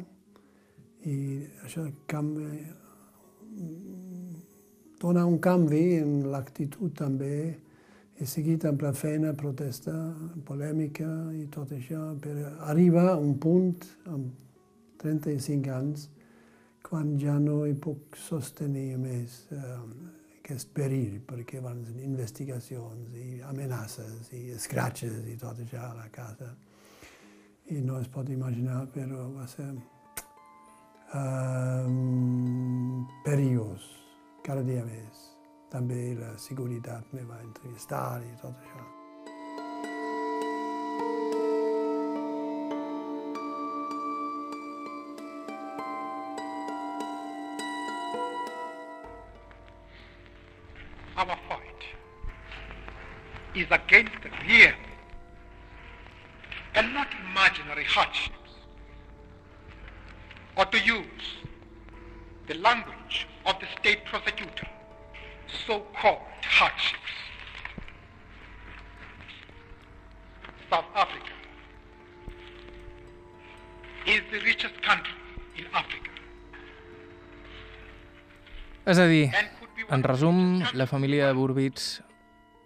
i 1.06 1.16
això 1.62 1.84
canvi, 2.10 2.58
dona 4.98 5.24
un 5.28 5.38
canvi 5.42 5.84
en 6.00 6.28
l'actitud 6.32 6.94
també. 6.98 7.38
He 8.18 8.26
seguit 8.26 8.64
amb 8.66 8.82
la 8.82 8.90
feina, 8.98 9.30
protesta, 9.38 9.94
polèmica 10.46 11.06
i 11.38 11.46
tot 11.54 11.70
això, 11.76 12.02
per 12.18 12.34
arribar 12.66 13.12
a 13.12 13.18
un 13.22 13.36
punt, 13.38 13.86
amb 14.10 14.32
35 14.98 15.74
anys, 15.76 16.08
quan 16.82 17.14
ja 17.20 17.36
no 17.38 17.60
hi 17.68 17.76
puc 17.78 18.16
sostenir 18.18 18.96
més 18.98 19.44
eh, 19.54 19.76
aquest 20.40 20.72
perill, 20.74 21.20
perquè 21.28 21.62
van 21.62 21.84
investigacions 22.02 23.14
i 23.14 23.42
amenaces 23.46 24.32
i 24.34 24.48
escratxes 24.56 25.28
i 25.30 25.36
tot 25.38 25.62
això 25.62 25.84
a 25.92 25.94
la 26.00 26.08
casa 26.10 26.56
e 27.70 27.80
nós 27.80 28.06
podemos 28.08 28.40
imaginar, 28.40 28.86
pero 28.88 29.30
vai 29.32 29.46
ser 29.46 29.76
um, 31.14 33.06
perigoso, 33.24 33.90
cada 34.42 34.62
dia 34.62 34.84
mais. 34.84 35.36
Também 35.70 36.16
a 36.16 36.38
segurança 36.38 37.04
me 37.12 37.20
vai 37.24 37.44
entrevistar 37.44 38.22
e 38.22 38.36
tudo 38.40 38.56
isso. 38.62 38.98
Our 51.18 51.36
fight 51.48 51.96
is 53.54 53.70
against 53.70 54.17
hardships, 57.98 58.52
or 60.56 60.64
to 60.74 60.78
use 60.78 61.26
the 62.46 62.54
language 62.54 63.26
of 63.44 63.54
the 63.58 63.68
state 63.78 64.04
prosecutor, 64.04 64.68
so-called 65.66 66.22
hardships. 66.58 67.14
South 70.70 70.90
Africa 70.94 71.34
is 74.06 74.22
the 74.30 74.40
richest 74.50 74.76
country 74.82 75.18
in 75.56 75.66
Africa. 75.72 76.10
És 78.86 78.98
a 78.98 79.06
dir, 79.06 79.30
and 79.34 79.48
could 79.58 79.74
be 79.76 79.82
one 79.82 79.94
en 79.94 80.02
resum, 80.02 80.38
la 80.72 80.86
família 80.86 81.26
de 81.26 81.34
Burbits 81.34 82.00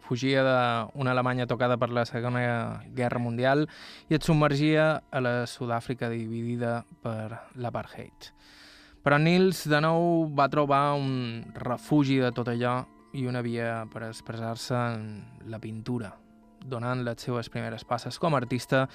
fugia 0.03 0.43
d'una 0.45 1.13
Alemanya 1.15 1.47
tocada 1.47 1.79
per 1.79 1.91
la 1.95 2.05
Segona 2.05 2.83
Guerra 2.95 3.21
Mundial 3.23 3.67
i 4.11 4.19
et 4.19 4.27
submergia 4.27 5.03
a 5.11 5.23
la 5.23 5.35
Sud-àfrica 5.47 6.11
dividida 6.13 6.83
per 7.03 7.49
l'apartheid. 7.55 8.33
Però 9.03 9.19
Nils 9.19 9.65
de 9.67 9.81
nou 9.83 10.29
va 10.35 10.49
trobar 10.51 10.93
un 10.95 11.43
refugi 11.55 12.21
de 12.23 12.31
tot 12.35 12.51
allò 12.53 12.77
i 13.13 13.27
una 13.27 13.43
via 13.43 13.83
per 13.91 14.05
expressar-se 14.07 14.75
en 14.75 15.09
la 15.51 15.59
pintura, 15.59 16.13
donant 16.65 17.03
les 17.05 17.25
seues 17.27 17.51
primeres 17.51 17.85
passes 17.85 18.19
com 18.19 18.35
a 18.35 18.43
artista 18.43 18.87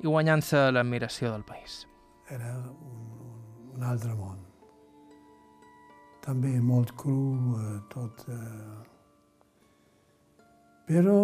i 0.00 0.08
guanyant-se 0.08 0.70
l'admiració 0.72 1.30
del 1.34 1.44
país. 1.44 1.82
Era 2.32 2.54
un, 2.56 3.76
un 3.76 3.84
altre 3.86 4.16
món. 4.16 4.40
També 6.22 6.54
molt 6.62 6.94
cru, 6.96 7.18
eh, 7.58 7.76
tot... 7.92 8.24
Eh... 8.30 8.91
Però 10.86 11.18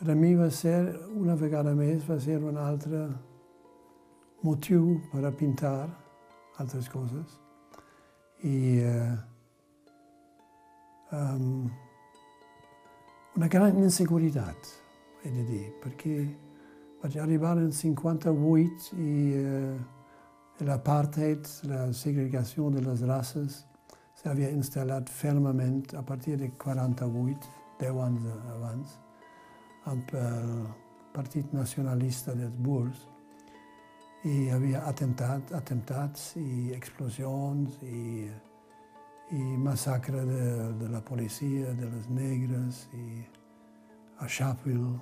per 0.00 0.08
a 0.08 0.14
mi 0.14 0.34
va 0.34 0.48
ser, 0.48 0.96
una 1.12 1.34
vegada 1.36 1.74
més, 1.76 2.06
va 2.08 2.16
ser 2.18 2.38
un 2.40 2.56
altre 2.56 3.02
motiu 4.40 4.94
per 5.12 5.26
a 5.28 5.32
pintar 5.32 5.74
altres 6.56 6.88
coses. 6.88 7.36
I 8.48 8.80
eh, 8.80 9.16
um, 11.12 11.68
una 13.36 13.48
gran 13.52 13.76
inseguretat, 13.76 14.72
he 15.20 15.30
de 15.36 15.44
dir, 15.44 15.66
perquè 15.84 16.16
vaig 17.02 17.18
arribar 17.20 17.58
en 17.60 17.68
58 17.72 18.96
i 18.96 19.16
eh, 19.36 19.76
l'apartheid, 20.64 21.46
la 21.68 21.90
segregació 21.92 22.72
de 22.72 22.80
les 22.88 23.04
races, 23.04 23.66
s'havia 24.20 24.50
instal·lat 24.52 25.08
fermament 25.08 25.94
a 25.96 26.02
partir 26.04 26.36
de 26.36 26.50
48, 26.60 27.48
10 27.80 28.00
anys 28.04 28.26
abans, 28.54 28.96
amb 29.88 30.12
el 30.20 30.50
Partit 31.14 31.54
Nacionalista 31.56 32.34
dels 32.36 32.58
Boers. 32.60 33.06
I 34.28 34.34
hi 34.34 34.48
havia 34.52 34.82
atemptat, 34.84 35.54
atemptats 35.56 36.34
i 36.36 36.74
explosions 36.76 37.78
i, 37.88 38.28
i 39.32 39.40
massacre 39.56 40.20
de, 40.28 40.42
de 40.82 40.90
la 40.92 41.00
policia, 41.00 41.72
de 41.78 41.88
les 41.88 42.10
negres, 42.12 42.82
i 42.92 43.24
a 44.20 44.28
Sharpeville, 44.28 44.98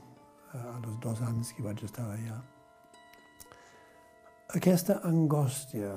a 0.54 0.78
los 0.84 0.94
dos 1.02 1.24
anys 1.26 1.50
que 1.56 1.66
vaig 1.66 1.82
estar 1.84 2.06
allà. 2.06 2.38
Aquesta 4.54 5.00
angòstia, 5.10 5.90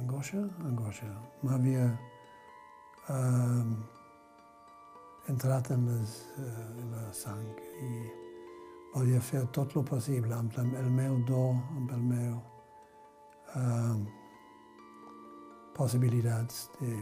angoixa? 0.00 0.40
Angoixa, 0.64 1.10
m'havia 1.44 1.84
eh, 3.08 3.64
entrat 5.28 5.70
en, 5.70 5.86
les, 5.86 6.16
eh, 6.38 6.80
en 6.82 6.90
la 6.90 7.12
sang 7.12 7.46
i 7.82 7.92
volia 8.94 9.20
fer 9.20 9.44
tot 9.52 9.76
el 9.76 9.84
possible 9.88 10.34
amb 10.34 10.58
el 10.58 10.90
meu 10.90 11.18
do, 11.26 11.44
amb 11.76 11.92
el 11.96 12.02
meu 12.10 12.40
eh, 13.56 13.96
possibilitats 15.74 16.68
de 16.80 16.96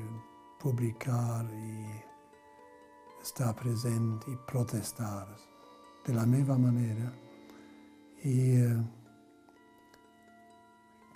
publicar 0.60 1.44
i 1.56 2.00
estar 3.20 3.54
present 3.56 4.20
i 4.28 4.36
protestar 4.46 5.26
de 6.06 6.14
la 6.14 6.24
meva 6.26 6.56
manera. 6.58 7.10
I, 8.24 8.38
eh, 8.60 8.99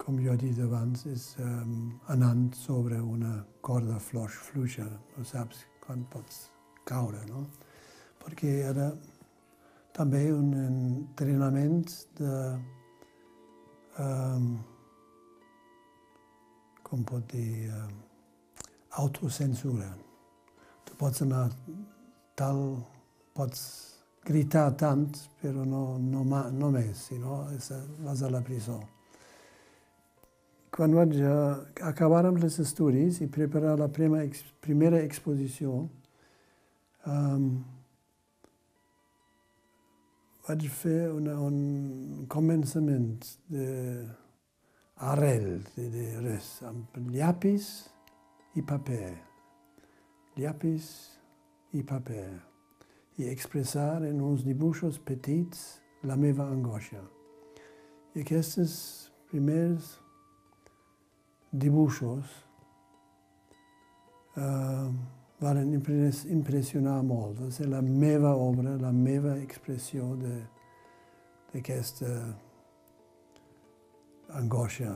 com 0.04 0.18
jo 0.20 0.34
he 0.34 0.36
dit 0.36 0.58
abans, 0.60 1.06
és 1.08 1.22
um, 1.40 1.94
anant 2.12 2.50
sobre 2.58 2.98
una 3.00 3.38
corda 3.64 3.96
floix, 3.96 4.36
fluixa, 4.50 4.84
no 5.16 5.24
saps 5.24 5.62
quan 5.80 6.02
pots 6.12 6.50
caure, 6.84 7.22
no? 7.30 7.46
Perquè 8.20 8.50
era 8.68 8.90
també 9.96 10.26
un 10.32 10.52
entrenament 10.60 11.88
de... 12.20 12.34
Um, 14.04 14.48
com 16.84 17.04
pot 17.08 17.24
dir... 17.32 17.70
Um, 17.72 17.94
autocensura. 19.04 19.88
Tu 20.84 20.98
pots 21.00 21.24
anar 21.24 21.46
tal... 22.36 22.60
Pots 23.34 23.62
gritar 24.24 24.68
tant, 24.78 25.08
però 25.40 25.64
no, 25.66 25.96
no, 25.98 26.22
no 26.24 26.68
més, 26.72 27.08
sinó 27.08 27.40
vas 28.04 28.22
a 28.22 28.30
la 28.30 28.44
presó 28.46 28.78
quan 30.74 30.94
vaig 30.96 31.20
acabar 31.86 32.24
amb 32.26 32.42
els 32.42 32.58
estudis 32.58 33.20
i 33.22 33.30
preparar 33.30 33.76
la 33.78 33.86
prima, 33.94 34.24
primera 34.64 34.98
exposició, 35.06 35.84
um, 37.06 37.46
vaig 40.48 40.66
fer 40.74 40.98
una, 41.14 41.36
un 41.38 42.26
començament 42.28 43.22
de 43.54 43.68
arrel, 45.12 45.62
de, 45.76 45.88
de 45.94 46.08
res, 46.26 46.50
amb 46.66 46.98
llapis 47.14 47.70
i 48.58 48.66
paper. 48.66 49.14
Llapis 50.42 50.90
i 51.78 51.86
paper. 51.86 52.28
I 53.22 53.30
expressar 53.30 54.02
en 54.02 54.18
uns 54.18 54.42
dibuixos 54.42 54.98
petits 54.98 55.76
la 56.02 56.18
meva 56.18 56.50
angoixa. 56.50 56.98
I 58.14 58.26
aquests 58.26 59.12
primers 59.30 60.00
dibuixos 61.54 62.30
eh, 64.36 64.88
van 65.40 65.60
impressionar 65.64 67.02
molt. 67.06 67.40
És 67.48 67.60
la 67.68 67.82
meva 67.84 68.34
obra, 68.36 68.76
la 68.80 68.92
meva 68.92 69.36
expressió 69.38 70.16
d'aquesta 71.52 72.10
angoixa. 74.40 74.94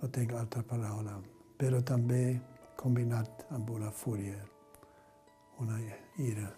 No 0.00 0.08
tinc 0.08 0.32
altra 0.32 0.62
paraula, 0.64 1.18
però 1.60 1.82
també 1.84 2.40
combinat 2.80 3.44
amb 3.52 3.70
una 3.70 3.90
fúria, 3.92 4.38
una 5.60 5.76
ira. 6.16 6.48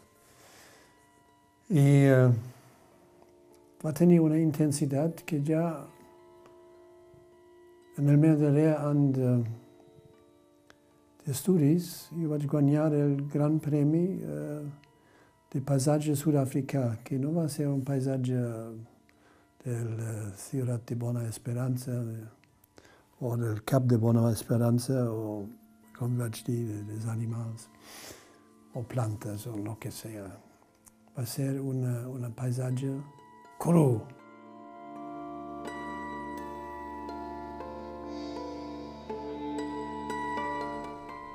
I 1.73 1.87
eh, 2.13 2.31
va 3.83 3.93
tenir 3.97 4.21
una 4.23 4.39
intensitat 4.39 5.25
que 5.27 5.41
ja 5.43 5.65
en 7.99 8.09
el 8.09 8.17
meu 8.17 8.37
darrer 8.41 8.71
any 8.79 9.13
d'estudis, 11.27 12.09
jo 12.17 12.29
vaig 12.31 12.47
guanyar 12.49 12.93
el 12.97 13.19
gran 13.33 13.59
premi 13.61 14.07
eh, 14.21 14.63
de 15.53 15.61
paisatge 15.61 16.17
sud-africà, 16.17 16.99
que 17.05 17.19
no 17.21 17.35
va 17.37 17.49
ser 17.49 17.69
un 17.69 17.83
paisatge 17.85 18.39
del 19.65 19.91
Ciutat 20.37 20.87
de 20.89 20.97
Bona 20.97 21.27
Esperança 21.29 21.93
o 23.21 23.37
del 23.37 23.61
Cap 23.63 23.85
de 23.87 23.99
Bona 23.99 24.31
Esperança 24.33 25.05
o, 25.13 25.45
com 25.99 26.17
vaig 26.19 26.41
dir, 26.47 26.65
dels 26.89 27.07
animals 27.07 27.69
o 28.75 28.83
plantes 28.83 29.47
o 29.47 29.55
el 29.55 29.69
que 29.79 29.93
sigui. 29.93 30.25
Va 31.13 31.27
ser 31.29 31.61
un 31.61 32.33
paisatge 32.35 32.91
cru, 33.61 34.01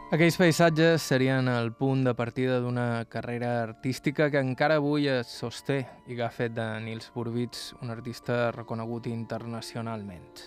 Aquells 0.07 0.37
paisatges 0.39 1.03
serien 1.03 1.49
el 1.51 1.73
punt 1.75 2.05
de 2.07 2.13
partida 2.15 2.61
d'una 2.63 3.03
carrera 3.11 3.49
artística 3.65 4.29
que 4.31 4.39
encara 4.39 4.77
avui 4.79 5.09
es 5.11 5.27
sosté 5.27 5.81
i 6.07 6.15
que 6.15 6.23
ha 6.23 6.29
fet 6.31 6.53
de 6.55 6.67
Nils 6.85 7.09
Burbits 7.11 7.73
un 7.81 7.91
artista 7.91 8.37
reconegut 8.55 9.09
internacionalment. 9.11 10.45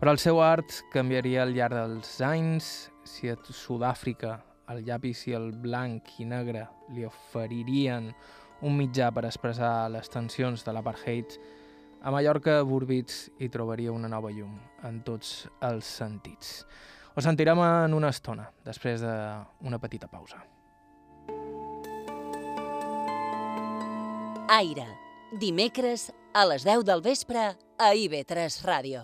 Però 0.00 0.10
el 0.10 0.18
seu 0.18 0.42
art 0.42 0.74
canviaria 0.90 1.44
al 1.44 1.54
llarg 1.54 1.78
dels 1.78 2.16
anys 2.26 2.72
si 3.06 3.30
a 3.30 3.38
Sud-àfrica 3.46 4.34
el 4.74 4.82
llapis 4.90 5.22
i 5.30 5.38
el 5.38 5.52
blanc 5.54 6.18
i 6.18 6.26
negre 6.26 6.66
li 6.90 7.06
oferirien 7.06 8.10
un 8.66 8.74
mitjà 8.74 9.12
per 9.14 9.28
expressar 9.30 9.86
les 9.94 10.10
tensions 10.10 10.66
de 10.66 10.74
l'apartheid, 10.74 11.38
a 12.02 12.10
Mallorca 12.10 12.58
Burbits 12.66 13.28
hi 13.38 13.54
trobaria 13.54 13.94
una 13.94 14.10
nova 14.10 14.34
llum 14.34 14.58
en 14.82 15.04
tots 15.06 15.44
els 15.62 15.86
sentits. 16.02 16.64
Ho 17.18 17.22
sentirem 17.24 17.58
en 17.58 17.96
una 17.96 18.12
estona, 18.14 18.44
després 18.62 19.00
d'una 19.02 19.80
petita 19.82 20.06
pausa. 20.06 20.38
Aire, 24.54 24.84
dimecres 25.42 26.12
a 26.30 26.44
les 26.46 26.62
10 26.62 26.84
del 26.86 27.02
vespre 27.02 27.48
a 27.50 27.88
IB3 27.90 28.60
Ràdio. 28.62 29.02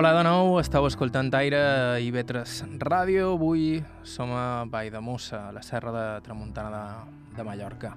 Hola 0.00 0.14
de 0.16 0.20
nou, 0.24 0.54
estàu 0.56 0.86
escoltant 0.88 1.28
Aire 1.36 1.58
i 2.00 2.06
Vetres 2.08 2.62
Ràdio. 2.80 3.34
Avui 3.34 3.82
som 4.00 4.30
a 4.32 4.64
Vall 4.64 4.88
de 4.88 5.02
Mossa, 5.04 5.42
a 5.50 5.52
la 5.52 5.60
serra 5.60 5.92
de 5.92 6.04
Tramuntana 6.24 6.78
de, 6.80 7.34
de 7.36 7.44
Mallorca. 7.44 7.90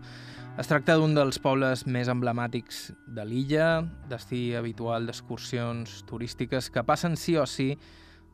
Es 0.60 0.68
tracta 0.68 0.98
d'un 1.00 1.16
dels 1.16 1.40
pobles 1.40 1.86
més 1.88 2.12
emblemàtics 2.12 2.90
de 3.08 3.24
l'illa, 3.24 3.70
destí 4.12 4.50
habitual 4.52 5.08
d'excursions 5.08 6.02
turístiques 6.10 6.68
que 6.76 6.84
passen 6.84 7.16
sí 7.16 7.38
o 7.40 7.46
sí 7.48 7.70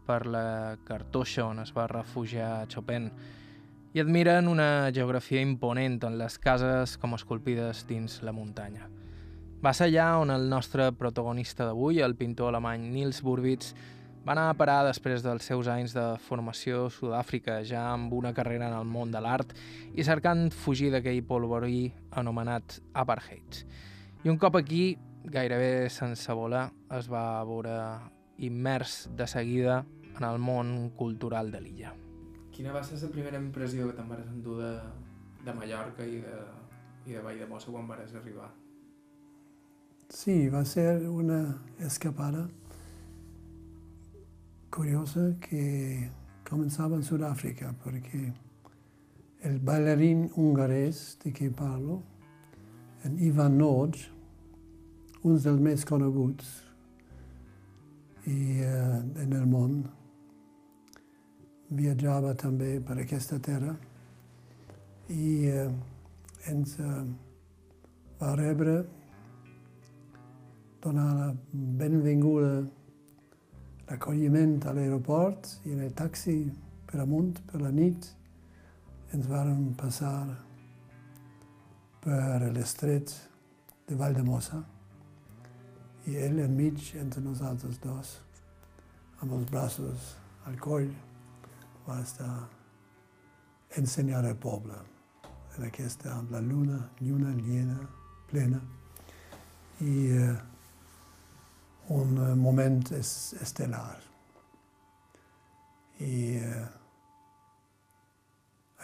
per 0.08 0.23
la 0.25 0.79
cartoixa 0.89 1.45
on 1.45 1.62
es 1.62 1.69
va 1.77 1.86
refugiar 1.93 2.65
Chopin 2.73 3.12
i 3.93 4.01
admiren 4.01 4.49
una 4.49 4.89
geografia 4.89 5.45
imponent 5.45 6.01
en 6.10 6.17
les 6.17 6.41
cases 6.41 6.97
com 6.97 7.13
esculpides 7.13 7.86
dins 7.86 8.23
la 8.25 8.34
muntanya. 8.34 8.89
Va 9.59 9.73
ser 9.75 9.89
allà 9.89 10.13
on 10.21 10.29
el 10.31 10.45
nostre 10.47 10.85
protagonista 10.95 11.65
d'avui, 11.67 11.97
el 11.99 12.13
pintor 12.15 12.53
alemany 12.53 12.85
Nils 12.93 13.17
Burbitz, 13.19 13.73
va 14.23 14.31
anar 14.31 14.45
a 14.47 14.53
parar 14.55 14.85
després 14.87 15.19
dels 15.25 15.43
seus 15.49 15.67
anys 15.67 15.91
de 15.97 16.05
formació 16.23 16.85
a 16.85 16.93
Sud-àfrica, 16.95 17.57
ja 17.67 17.81
amb 17.91 18.13
una 18.15 18.31
carrera 18.37 18.69
en 18.69 18.75
el 18.77 18.87
món 18.87 19.11
de 19.11 19.19
l'art 19.19 19.51
i 19.91 20.05
cercant 20.07 20.45
fugir 20.55 20.93
d'aquell 20.93 21.19
polvorí 21.27 21.89
anomenat 22.21 22.77
apartheid. 23.03 23.59
I 24.23 24.31
un 24.31 24.39
cop 24.39 24.55
aquí, 24.61 24.93
gairebé 25.27 25.89
sense 25.91 26.31
voler, 26.31 26.69
es 26.95 27.11
va 27.11 27.43
veure 27.43 27.75
immers 28.39 29.09
de 29.11 29.27
seguida 29.27 29.81
en 30.15 30.23
el 30.23 30.39
món 30.39 30.93
cultural 30.95 31.51
de 31.51 31.63
l'illa. 31.65 31.91
Quina 32.55 32.71
va 32.71 32.83
ser 32.83 33.01
la 33.03 33.11
primera 33.11 33.43
impressió 33.43 33.91
que 33.91 33.99
te'n 33.99 34.07
vas 34.07 34.23
endur 34.23 34.61
de, 34.63 34.73
de 35.43 35.59
Mallorca 35.59 36.07
i 36.07 36.23
de, 36.23 36.41
i 37.11 37.19
de 37.19 37.27
Vall 37.27 37.43
de 37.43 37.51
Mossa 37.51 37.75
quan 37.75 37.91
vas 37.91 38.15
arribar? 38.15 38.53
Sí, 40.09 40.49
va 40.49 40.65
ser 40.65 41.07
una 41.07 41.61
escapada 41.79 42.49
curiosa 44.71 45.35
que 45.39 46.09
comenzaba 46.49 46.95
en 46.95 47.03
Sudáfrica, 47.03 47.75
porque 47.83 48.33
el 49.41 49.59
bailarín 49.59 50.31
hongarés 50.35 51.19
de 51.23 51.31
que 51.31 51.51
parlo, 51.51 52.01
en 53.03 53.19
Ivan 53.23 53.59
Nord, 53.59 53.97
un 55.21 55.37
dels 55.37 55.61
més 55.61 55.85
coneguts 55.85 56.49
i, 58.25 58.65
uh, 58.65 59.05
en 59.13 59.31
el 59.37 59.45
món, 59.45 59.83
viatjava 61.69 62.33
també 62.33 62.79
per 62.81 62.97
aquesta 62.97 63.37
terra 63.37 63.77
i 65.13 65.51
uh, 65.53 65.69
ens 66.49 66.79
uh, 66.81 67.03
va 68.17 68.33
rebre 68.33 68.81
donar 70.81 71.15
la 71.15 71.29
benvinguda, 71.51 72.63
l'acolliment 73.89 74.59
a 74.65 74.73
l'aeroport 74.73 75.49
i 75.65 75.73
en 75.73 75.83
el 75.83 75.93
taxi 75.93 76.37
per 76.87 77.01
amunt, 77.03 77.41
per 77.49 77.61
la 77.61 77.71
nit, 77.73 78.07
ens 79.13 79.27
varen 79.27 79.73
passar 79.77 80.13
per 82.03 82.51
l'estret 82.53 83.11
de 83.89 83.97
Vall 83.97 84.15
de 84.15 84.23
Mossa 84.23 84.61
i 86.07 86.15
ell 86.15 86.39
enmig 86.45 86.93
entre 87.01 87.21
nosaltres 87.21 87.81
dos, 87.83 88.13
amb 89.19 89.33
els 89.35 89.49
braços 89.49 90.13
al 90.47 90.55
coll, 90.61 90.87
va 91.87 91.99
estar 92.01 92.31
ensenyar 93.77 94.23
al 94.23 94.37
poble 94.37 94.77
en 95.57 95.65
aquesta, 95.67 96.13
amb 96.15 96.31
la 96.31 96.39
lluna, 96.41 96.79
lluna 97.01 97.33
llena, 97.41 97.79
plena, 98.29 98.61
i 99.81 99.93
eh, 100.13 100.35
un 101.89 102.17
eh, 102.17 102.36
moment 102.38 102.82
estel·lar. 102.95 103.97
I 106.06 106.19
eh, 106.39 106.67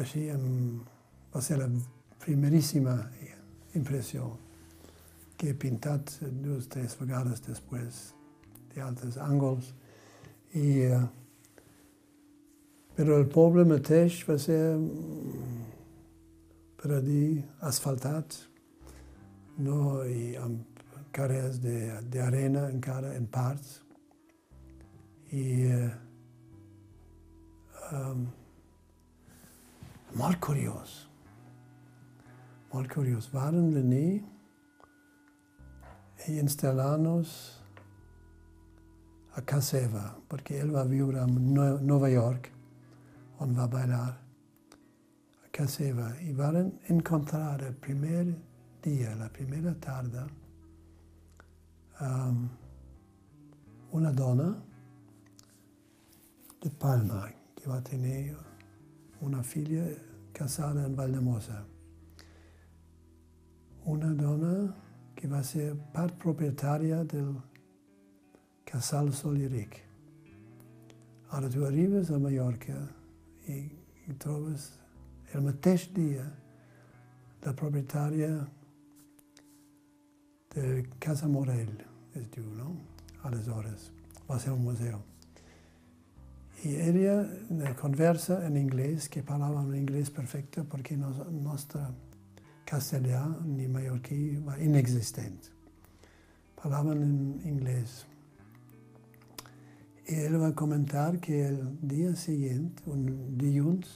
així 0.01 0.25
em, 0.33 0.47
va 1.33 1.41
ser 1.43 1.59
la 1.61 1.69
primeríssima 2.25 2.95
impressió 3.77 4.31
que 5.37 5.51
he 5.51 5.57
pintat 5.59 6.17
dues 6.21 6.65
o 6.65 6.73
tres 6.73 6.95
vegades 6.99 7.43
després 7.45 8.01
d'altres 8.73 9.19
àngols. 9.21 9.71
I, 10.55 10.67
eh, 10.89 11.03
però 12.95 13.19
el 13.19 13.27
poble 13.31 13.65
mateix 13.67 14.21
va 14.27 14.37
ser, 14.39 14.59
per 16.79 16.93
a 16.95 17.01
dir, 17.03 17.43
asfaltat, 17.67 18.37
no? 19.59 19.99
I 20.07 20.35
amb 20.39 20.74
carrers 21.15 21.59
d'arena 22.11 22.67
encara 22.69 23.13
en 23.15 23.27
parts. 23.31 23.79
I 25.31 25.45
eh, 25.71 25.89
um, 27.95 28.25
molt 30.19 30.39
curiós, 30.43 30.95
molt 32.73 32.91
curiós. 32.93 33.29
Varen 33.33 33.71
venir 33.75 34.23
i 36.27 36.37
instal·lar-nos 36.41 37.33
a 39.35 39.43
casa 39.43 39.79
seva, 39.79 40.05
perquè 40.31 40.61
ell 40.63 40.71
va 40.75 40.85
viure 40.87 41.19
a 41.19 41.27
Nova 41.27 42.09
York, 42.11 42.47
on 43.43 43.51
va 43.57 43.67
ballar 43.67 44.05
a 45.43 45.51
casa 45.51 45.81
seva, 45.81 46.07
i 46.23 46.31
varen 46.33 46.71
encontrar 46.93 47.59
el 47.59 47.75
primer 47.83 48.23
dia, 48.85 49.11
la 49.19 49.27
primera 49.27 49.75
tarda, 49.83 50.23
um, 52.01 52.49
una 53.91 54.11
dona 54.11 54.55
de 56.61 56.69
Palma 56.69 57.29
que 57.55 57.69
va 57.69 57.81
tenir 57.81 58.35
una 59.21 59.43
filla 59.43 59.85
casada 60.33 60.85
en 60.85 60.95
Valdemosa. 60.95 61.63
Una 63.85 64.13
dona 64.13 64.75
que 65.15 65.27
va 65.27 65.43
ser 65.43 65.73
part 65.93 66.17
propietària 66.19 67.03
del 67.03 67.35
Casal 68.65 69.13
Soliric. 69.13 69.77
Ara 71.31 71.49
tu 71.49 71.65
arribes 71.65 72.11
a 72.11 72.19
Mallorca 72.19 72.75
i, 73.47 73.61
i 74.07 74.17
trobes 74.19 74.71
el 75.33 75.43
mateix 75.45 75.89
dia 75.95 76.25
la 77.45 77.53
propietària 77.53 78.29
Casa 80.99 81.27
Morell, 81.27 81.73
es 82.15 82.29
diu, 82.31 82.45
no? 82.55 82.69
Aleshores, 83.27 83.89
va 84.29 84.39
ser 84.39 84.53
un 84.53 84.63
museu. 84.63 85.01
I 86.63 86.75
ella 86.87 87.15
conversa 87.75 88.39
en 88.47 88.55
anglès, 88.57 89.09
que 89.11 89.23
parlava 89.23 89.65
en 89.65 89.73
anglès 89.75 90.09
perfecte 90.09 90.63
perquè 90.63 90.95
el 90.95 91.41
nostre 91.43 91.81
castellà 92.65 93.25
ni 93.43 93.67
mallorquí 93.67 94.37
va 94.45 94.55
inexistent. 94.63 95.51
Parlaven 96.55 97.03
en 97.03 97.17
anglès. 97.51 98.05
I 100.07 100.21
ell 100.23 100.39
va 100.39 100.53
comentar 100.55 101.19
que 101.19 101.41
el 101.49 101.59
dia 101.81 102.15
següent, 102.15 102.71
un 102.87 103.05
dilluns, 103.37 103.91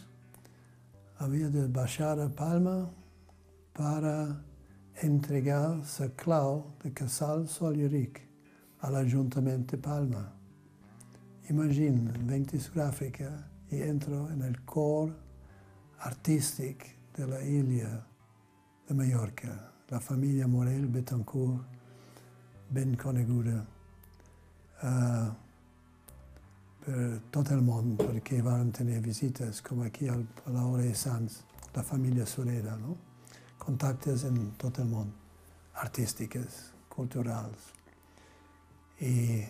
havia 1.23 1.49
de 1.49 1.67
baixar 1.71 2.17
a 2.19 2.29
Palma 2.29 2.89
para 3.73 4.13
entregar 5.01 5.79
sa 5.85 6.09
clau 6.15 6.75
de 6.83 6.91
Casal 6.91 7.47
Soliric 7.47 8.19
a 8.81 8.89
l'Ajuntament 8.91 9.65
de 9.71 9.77
Palma. 9.77 10.25
Imagina, 11.49 12.11
venc 12.27 12.51
de 12.51 12.59
Sud-àfrica 12.59 13.29
i 13.71 13.81
entro 13.81 14.27
en 14.29 14.43
el 14.43 14.59
cor 14.65 15.11
artístic 16.05 16.85
de 17.15 17.27
la 17.27 17.41
illa 17.41 17.89
de 18.87 18.93
Mallorca, 18.95 19.55
la 19.89 19.99
família 19.99 20.47
Morel 20.47 20.87
Betancourt, 20.87 21.77
ben 22.69 22.95
coneguda 22.95 23.59
uh, 24.83 25.29
per 26.85 27.05
tot 27.31 27.51
el 27.51 27.61
món, 27.65 27.95
perquè 27.97 28.43
van 28.45 28.71
tenir 28.71 29.01
visites, 29.01 29.61
com 29.65 29.81
aquí 29.81 30.09
a 30.09 30.17
l'Hora 30.17 30.83
de 30.83 30.93
Sants, 30.95 31.43
la 31.73 31.83
família 31.83 32.25
Sureda, 32.25 32.77
no? 32.77 33.08
Contactes 33.69 34.23
en 34.25 34.37
tot 34.57 34.79
el 34.81 34.87
món. 34.89 35.09
artístiques, 35.79 36.55
culturals. 36.91 37.69
I 38.99 39.45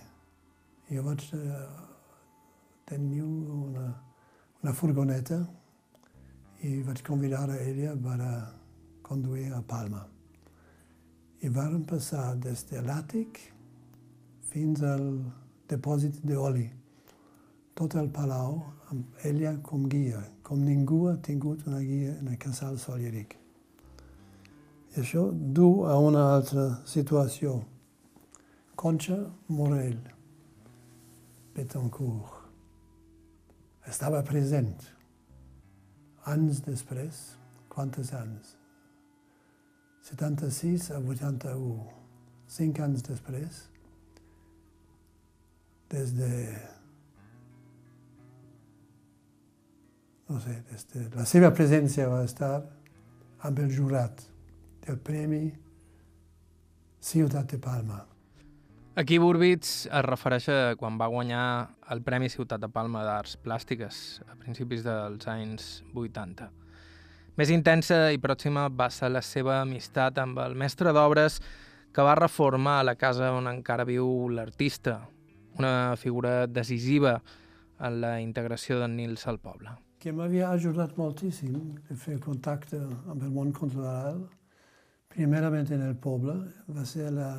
jo 0.91 1.03
vaig 1.08 1.23
uh, 1.34 1.63
tenir 2.86 3.23
una, 3.23 3.86
una 4.62 4.73
furgoneta 4.77 5.39
i 6.62 6.84
vaig 6.86 7.01
convidar 7.08 7.47
a 7.49 7.58
ella 7.63 7.95
per 7.95 8.19
a 8.21 8.34
conduir 9.01 9.47
a 9.58 9.63
Palma. 9.65 10.03
I 11.41 11.49
vam 11.49 11.82
passar 11.89 12.36
des 12.36 12.67
de 12.69 12.84
l'àtic 12.86 13.41
fins 14.51 14.84
al 14.84 15.10
depòsit 15.71 16.21
d'oli. 16.21 16.69
Tot 17.73 17.95
el 17.95 18.13
palau 18.13 18.62
amb 18.91 19.25
ella 19.25 19.58
com 19.63 19.89
guia, 19.89 20.21
com 20.43 20.62
ningú 20.62 21.08
ha 21.10 21.17
tingut 21.17 21.65
una 21.65 21.79
guia 21.79 22.19
en 22.19 22.27
el 22.27 22.38
casal 22.38 22.77
Solleric. 22.77 23.39
I 24.89 25.02
això 25.04 25.28
du 25.32 25.86
a 25.86 25.97
una 26.02 26.23
altra 26.34 26.69
situació. 26.89 27.60
Concha 28.80 29.17
Morell, 29.54 29.99
Betancourt, 31.54 32.39
estava 33.89 34.23
present. 34.25 34.73
Anys 36.30 36.63
després, 36.65 37.19
quantes 37.69 38.13
anys? 38.17 38.56
76 40.10 40.89
a 40.95 40.99
81, 41.04 41.86
cinc 42.49 42.80
anys 42.82 43.06
després, 43.06 43.62
des 45.89 46.15
de, 46.17 46.32
no 50.30 50.39
sé, 50.41 50.58
des 50.71 50.89
de 50.95 51.06
la 51.17 51.28
seva 51.30 51.54
presència 51.54 52.10
va 52.10 52.23
estar 52.25 52.56
amb 53.45 53.62
el 53.62 53.71
jurat 53.73 54.28
Premi 54.97 55.52
Ciutat 56.99 57.52
de 57.52 57.60
Palma. 57.60 57.99
Aquí 58.99 59.17
Burbits 59.21 59.86
es 59.86 60.04
refereix 60.04 60.49
a 60.49 60.75
quan 60.75 60.97
va 60.99 61.08
guanyar 61.08 61.43
el 61.93 62.02
Premi 62.04 62.28
Ciutat 62.30 62.60
de 62.60 62.67
Palma 62.67 63.04
d'Arts 63.06 63.38
Plàstiques 63.39 64.19
a 64.28 64.36
principis 64.36 64.84
dels 64.84 65.28
anys 65.32 65.67
80. 65.93 66.49
Més 67.39 67.54
intensa 67.56 68.10
i 68.12 68.19
pròxima 68.19 68.65
va 68.67 68.89
ser 68.91 69.12
la 69.13 69.21
seva 69.23 69.62
amistat 69.62 70.17
amb 70.19 70.41
el 70.43 70.58
mestre 70.60 70.91
d'obres 70.91 71.39
que 71.95 72.04
va 72.04 72.17
reformar 72.19 72.82
la 72.84 72.97
casa 72.99 73.32
on 73.32 73.47
encara 73.47 73.86
viu 73.88 74.28
l'artista, 74.28 74.97
una 75.58 75.95
figura 75.95 76.47
decisiva 76.47 77.21
en 77.80 78.02
la 78.02 78.17
integració 78.19 78.82
d'en 78.82 78.97
Nils 78.97 79.25
al 79.28 79.39
poble. 79.39 79.71
Que 79.99 80.12
m'havia 80.12 80.49
ajudat 80.52 80.97
moltíssim 80.99 81.56
a 81.91 81.95
fer 81.95 82.19
contacte 82.19 82.80
amb 82.80 83.23
el 83.23 83.32
món 83.32 83.54
cultural, 83.56 84.21
primerament 85.19 85.67
en 85.75 85.82
el 85.84 85.97
poble, 85.99 86.34
va 86.71 86.86
ser 86.88 87.10
la 87.12 87.34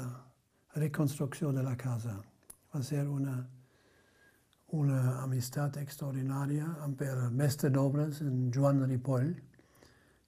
reconstrucció 0.75 1.49
de 1.57 1.63
la 1.65 1.79
casa. 1.81 2.13
Va 2.75 2.83
ser 2.85 3.07
una, 3.09 3.39
una 4.77 4.99
amistat 5.23 5.79
extraordinària 5.81 6.67
amb 6.85 7.01
el 7.07 7.23
mestre 7.33 7.71
d'obres, 7.73 8.21
en 8.21 8.51
Joan 8.53 8.83
Ripoll, 8.85 9.31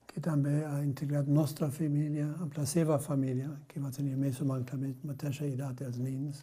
que 0.09 0.21
també 0.25 0.63
ha 0.65 0.79
integrat 0.81 1.29
nostra 1.29 1.69
família 1.69 2.25
amb 2.41 2.57
la 2.57 2.65
seva 2.69 2.97
família, 2.97 3.51
que 3.69 3.81
va 3.83 3.93
tenir 3.93 4.15
més 4.17 4.41
o 4.41 4.47
menys 4.49 4.73
la 4.73 4.89
mateixa 5.11 5.45
edat 5.45 5.77
dels 5.83 5.99
nins, 6.01 6.41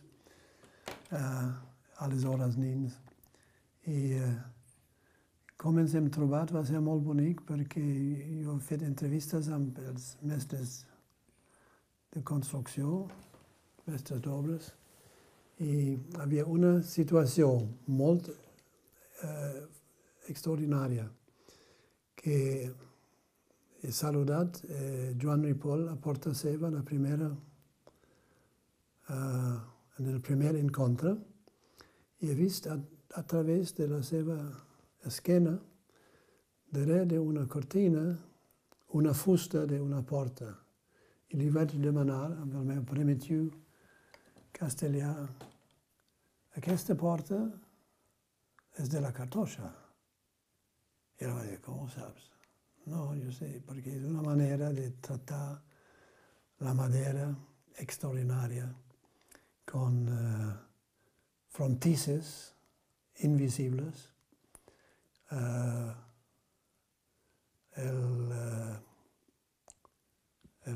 eh, 1.11 1.49
aleshores 2.07 2.55
nins. 2.59 2.95
I 3.91 3.99
eh, 4.15 4.31
com 5.59 5.83
ens 5.83 5.99
hem 5.99 6.07
trobat 6.15 6.55
va 6.55 6.63
ser 6.71 6.79
molt 6.87 7.03
bonic 7.03 7.43
perquè 7.51 7.83
jo 8.45 8.55
he 8.55 8.65
fet 8.71 8.87
entrevistes 8.87 9.51
amb 9.51 9.83
els 9.91 10.13
mestres 10.23 10.79
de 12.11 12.23
construcció, 12.27 13.07
mestres 13.87 14.21
d'obres, 14.25 14.73
i 15.61 15.71
hi 15.71 15.97
havia 16.23 16.47
una 16.49 16.81
situació 16.83 17.51
molt 17.87 18.31
eh, 18.31 19.61
extraordinària 20.33 21.05
que 22.21 22.39
he 23.81 23.93
saludat 23.93 24.61
eh, 24.69 25.13
Joan 25.21 25.45
Ripoll 25.45 25.87
a 25.89 25.97
porta 25.97 26.33
seva, 26.35 26.71
la 26.73 26.83
primera, 26.85 27.29
eh, 29.09 29.57
en 30.01 30.09
el 30.09 30.21
primer 30.25 30.55
encontre, 30.59 31.15
i 32.21 32.29
he 32.29 32.37
vist 32.37 32.67
a, 32.69 32.77
a 33.17 33.23
través 33.23 33.75
de 33.77 33.87
la 33.89 34.03
seva 34.05 34.37
esquena, 35.09 35.55
darrere 36.71 37.07
d'una 37.15 37.47
cortina, 37.49 38.05
una 38.97 39.15
fusta 39.15 39.65
d'una 39.67 40.03
porta. 40.03 40.51
I 41.31 41.39
li 41.39 41.51
vaig 41.55 41.77
demanar, 41.79 42.25
amb 42.43 42.57
el 42.59 42.65
meu 42.73 42.83
primitiu 42.87 43.47
castellà, 44.57 45.13
aquesta 46.59 46.97
porta 46.99 47.39
és 48.83 48.91
de 48.91 49.03
la 49.03 49.13
cartoixa. 49.15 49.71
I 51.21 51.25
ella 51.25 51.37
va 51.37 51.47
dir, 51.47 51.61
com 51.63 51.85
ho 51.85 51.89
saps? 51.93 52.27
No, 52.91 53.11
jo 53.15 53.31
sé, 53.35 53.53
perquè 53.67 53.95
és 53.99 54.07
una 54.09 54.25
manera 54.25 54.73
de 54.75 54.89
tractar 55.05 55.45
la 56.67 56.75
madera 56.75 57.29
extraordinària 57.81 58.67
con 59.71 60.01
eh, 60.11 60.53
frontices 61.55 62.33
invisibles, 63.23 64.09
eh, 65.31 65.91
el, 67.87 68.33
eh, 68.33 68.90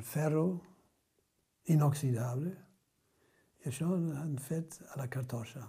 ferro 0.03 0.47
inoxidable, 1.73 2.53
i 3.65 3.71
això 3.71 3.89
han 4.21 4.37
fet 4.43 4.77
a 4.93 4.99
la 5.01 5.09
cartoixa. 5.09 5.63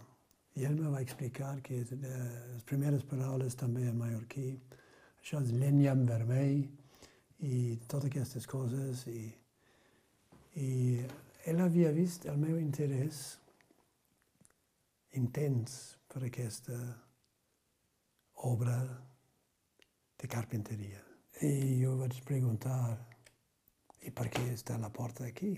I 0.56 0.66
ell 0.68 0.76
me 0.80 0.92
va 0.92 1.02
explicar 1.04 1.54
que 1.64 1.82
eh, 1.84 2.10
les 2.54 2.64
primeres 2.68 3.04
paraules 3.08 3.56
també 3.60 3.86
en 3.90 3.98
mallorquí, 4.00 4.50
això 5.20 5.40
és 5.44 5.54
llenya 5.56 5.94
en 5.96 6.06
vermell 6.08 6.66
i 7.48 7.78
totes 7.88 8.10
aquestes 8.10 8.48
coses. 8.48 9.06
I, 9.08 9.26
i 10.60 10.70
ell 11.48 11.64
havia 11.64 11.92
vist 11.96 12.28
el 12.32 12.38
meu 12.42 12.60
interès 12.60 13.24
intens 15.16 15.96
per 16.12 16.26
aquesta 16.28 16.78
obra 18.48 18.78
de 20.20 20.28
carpinteria. 20.32 21.02
I 21.44 21.82
jo 21.82 21.96
vaig 22.00 22.22
preguntar, 22.28 22.96
i 24.06 24.14
per 24.14 24.30
què 24.34 24.46
està 24.54 24.78
la 24.82 24.92
porta 24.94 25.26
aquí? 25.26 25.56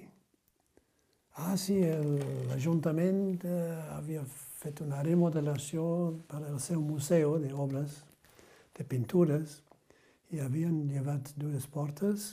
Ah, 1.38 1.54
sí, 1.60 1.78
l'Ajuntament 2.50 3.44
eh, 3.46 3.58
havia 3.94 4.24
fet 4.58 4.82
una 4.82 5.04
remodelació 5.06 5.84
per 6.30 6.42
al 6.42 6.58
seu 6.64 6.82
museu 6.82 7.36
d'obres, 7.44 8.00
de 8.78 8.86
pintures, 8.90 9.60
i 10.34 10.42
havien 10.44 10.80
llevat 10.90 11.30
dues 11.40 11.68
portes 11.72 12.32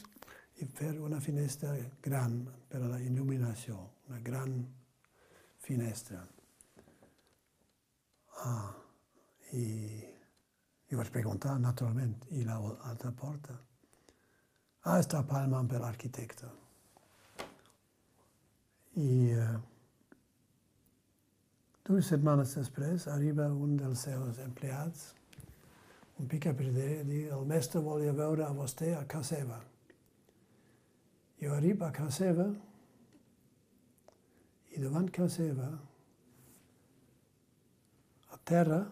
i 0.61 0.65
fer 0.65 0.95
una 1.03 1.19
finestra 1.21 1.75
gran 2.03 2.41
per 2.71 2.81
a 2.81 2.89
la 2.95 2.99
il·luminació, 3.03 3.77
una 4.09 4.19
gran 4.25 4.57
finestra. 5.61 6.23
Ah, 8.45 8.73
i 9.53 9.67
jo 10.89 10.97
vaig 10.99 11.13
preguntar, 11.13 11.55
naturalment, 11.61 12.17
i 12.33 12.43
l'altra 12.47 13.13
porta? 13.15 13.55
A 14.85 15.23
Palma 15.25 15.63
per 15.65 15.79
l'arquitecte. 15.81 16.45
I 19.01 19.31
eh, 19.33 19.55
dues 21.89 22.11
setmanes 22.11 22.53
després 22.53 23.07
arriba 23.09 23.47
un 23.49 23.73
dels 23.81 24.05
seus 24.05 24.37
empleats, 24.45 25.07
un 26.21 26.29
picaperder, 26.29 27.01
i 27.01 27.07
diu, 27.09 27.33
el 27.33 27.49
mestre 27.49 27.81
volia 27.81 28.13
veure 28.13 28.45
a 28.45 28.53
vostè 28.53 28.93
a 28.93 29.03
casa 29.09 29.39
seva. 29.39 29.59
Jo 31.41 31.57
a 31.57 31.91
casa 31.91 32.11
seva 32.21 32.47
i 34.69 34.85
davant 34.85 35.09
casa 35.09 35.33
seva, 35.41 35.73
a 38.29 38.43
terra, 38.45 38.83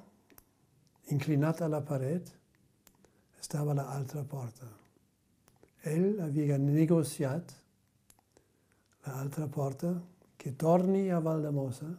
inclinat 1.14 1.62
a 1.62 1.70
la 1.70 1.86
paret, 1.86 2.34
estava 3.40 3.78
l'altra 3.78 4.24
porta. 4.24 4.83
Ell 5.84 6.22
havia 6.24 6.58
negociat 6.58 7.52
l'altra 9.04 9.50
porta 9.52 9.92
que 10.40 10.54
torni 10.56 11.10
a 11.12 11.20
Valdemossa 11.20 11.90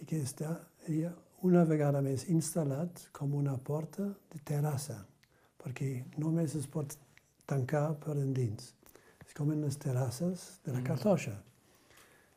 i 0.00 0.06
que 0.08 0.22
estaria 0.24 1.10
una 1.44 1.66
vegada 1.68 2.00
més 2.00 2.24
instal·lat 2.32 3.02
com 3.12 3.34
una 3.36 3.58
porta 3.60 4.06
de 4.32 4.40
terrassa, 4.48 4.96
perquè 5.60 5.90
només 6.16 6.56
es 6.56 6.64
pot 6.64 6.96
tancar 7.44 7.90
per 8.00 8.16
endins. 8.16 8.72
És 9.26 9.36
com 9.36 9.52
en 9.52 9.60
les 9.66 9.76
terrasses 9.76 10.46
de 10.64 10.72
la 10.72 10.80
cartoixa. 10.86 11.36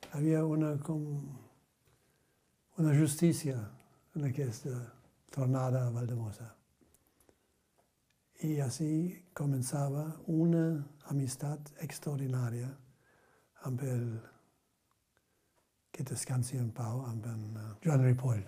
Hi 0.03 0.13
havia 0.19 0.43
una, 0.43 0.75
com, 0.84 1.08
una 2.75 2.93
justícia 2.95 3.56
en 4.15 4.27
aquesta 4.27 4.75
tornada 5.32 5.88
a 5.88 5.95
Valdemossa. 5.95 6.57
I 8.45 8.60
així 8.62 9.17
començava 9.34 10.04
una 10.30 10.65
amistat 11.10 11.71
extraordinària 11.82 12.67
amb 13.65 13.82
el 13.82 14.04
que 15.91 16.06
descansi 16.06 16.60
en 16.62 16.69
pau, 16.69 17.02
amb 17.10 17.26
en 17.26 17.41
uh, 17.58 17.71
Joan 17.82 18.06
Ripoll. 18.06 18.43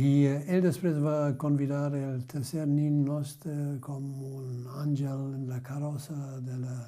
I 0.00 0.08
uh, 0.30 0.38
ell 0.48 0.64
després 0.64 0.96
va 1.04 1.34
convidar 1.36 1.90
el 1.92 2.24
tercer 2.32 2.64
nin 2.70 3.02
nostre 3.04 3.52
com 3.84 4.08
un 4.30 4.64
àngel 4.80 5.26
en 5.36 5.44
la 5.52 5.60
carrossa 5.60 6.40
de 6.40 6.56
la 6.64 6.78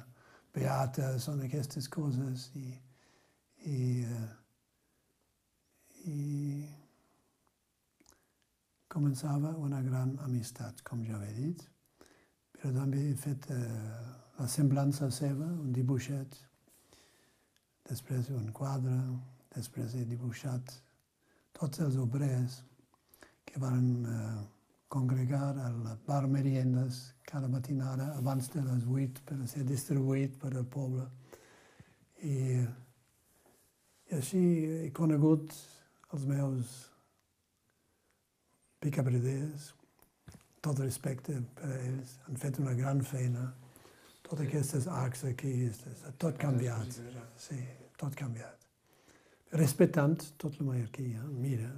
Beata, 0.51 1.13
són 1.21 1.45
aquestes 1.45 1.85
coses. 1.93 2.49
I, 2.57 2.73
i, 3.69 3.81
uh, 4.09 4.29
i 6.09 6.80
començava 8.91 9.53
una 9.63 9.81
gran 9.81 10.17
amistat, 10.25 10.81
com 10.87 11.03
ja 11.07 11.19
he 11.23 11.33
dit, 11.37 11.63
però 12.57 12.73
també 12.75 13.05
he 13.09 13.15
fet 13.15 13.47
eh, 13.55 13.59
la 14.39 14.47
semblança 14.51 15.09
seva, 15.13 15.47
un 15.63 15.71
dibuixet, 15.75 16.35
després 17.87 18.29
un 18.35 18.51
quadre, 18.55 18.97
després 19.55 19.95
he 19.95 20.03
dibuixat 20.07 20.75
tots 21.57 21.81
els 21.85 21.97
obrers 22.03 22.61
que 23.47 23.59
van 23.63 23.87
eh, 24.05 24.43
congregar 24.91 25.55
al 25.65 25.81
bar 26.07 26.27
meriendes 26.27 27.01
cada 27.31 27.47
matinada 27.47 28.11
abans 28.17 28.51
de 28.51 28.61
les 28.67 28.85
8 28.85 29.25
per 29.25 29.39
ser 29.47 29.63
distribuït 29.67 30.35
per 30.39 30.51
al 30.51 30.67
poble. 30.67 31.07
I, 32.27 32.37
i 34.11 34.17
així 34.19 34.41
he 34.83 34.89
conegut 34.95 35.55
els 36.11 36.27
meus 36.27 36.90
picabreders, 38.81 39.73
tot 40.61 40.79
respecte 40.81 41.33
per 41.57 41.69
ells, 41.77 42.17
han 42.27 42.37
fet 42.41 42.59
una 42.61 42.73
gran 42.77 43.01
feina. 43.05 43.53
Totes 44.25 44.47
aquestes 44.47 44.87
arcs 44.87 45.23
aquí, 45.27 45.69
tot 46.21 46.37
canviat. 46.39 46.99
Sí, 47.41 47.59
tot 47.99 48.15
canviat. 48.17 48.57
Respectant 49.59 50.15
tot 50.39 50.55
la 50.59 50.65
monarquia. 50.69 51.21
Mira, 51.35 51.69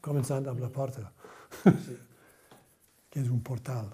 començant 0.00 0.46
amb 0.48 0.60
la 0.64 0.70
porta, 0.72 1.10
sí. 1.62 1.96
que 3.12 3.20
és 3.20 3.28
un 3.28 3.42
portal. 3.44 3.90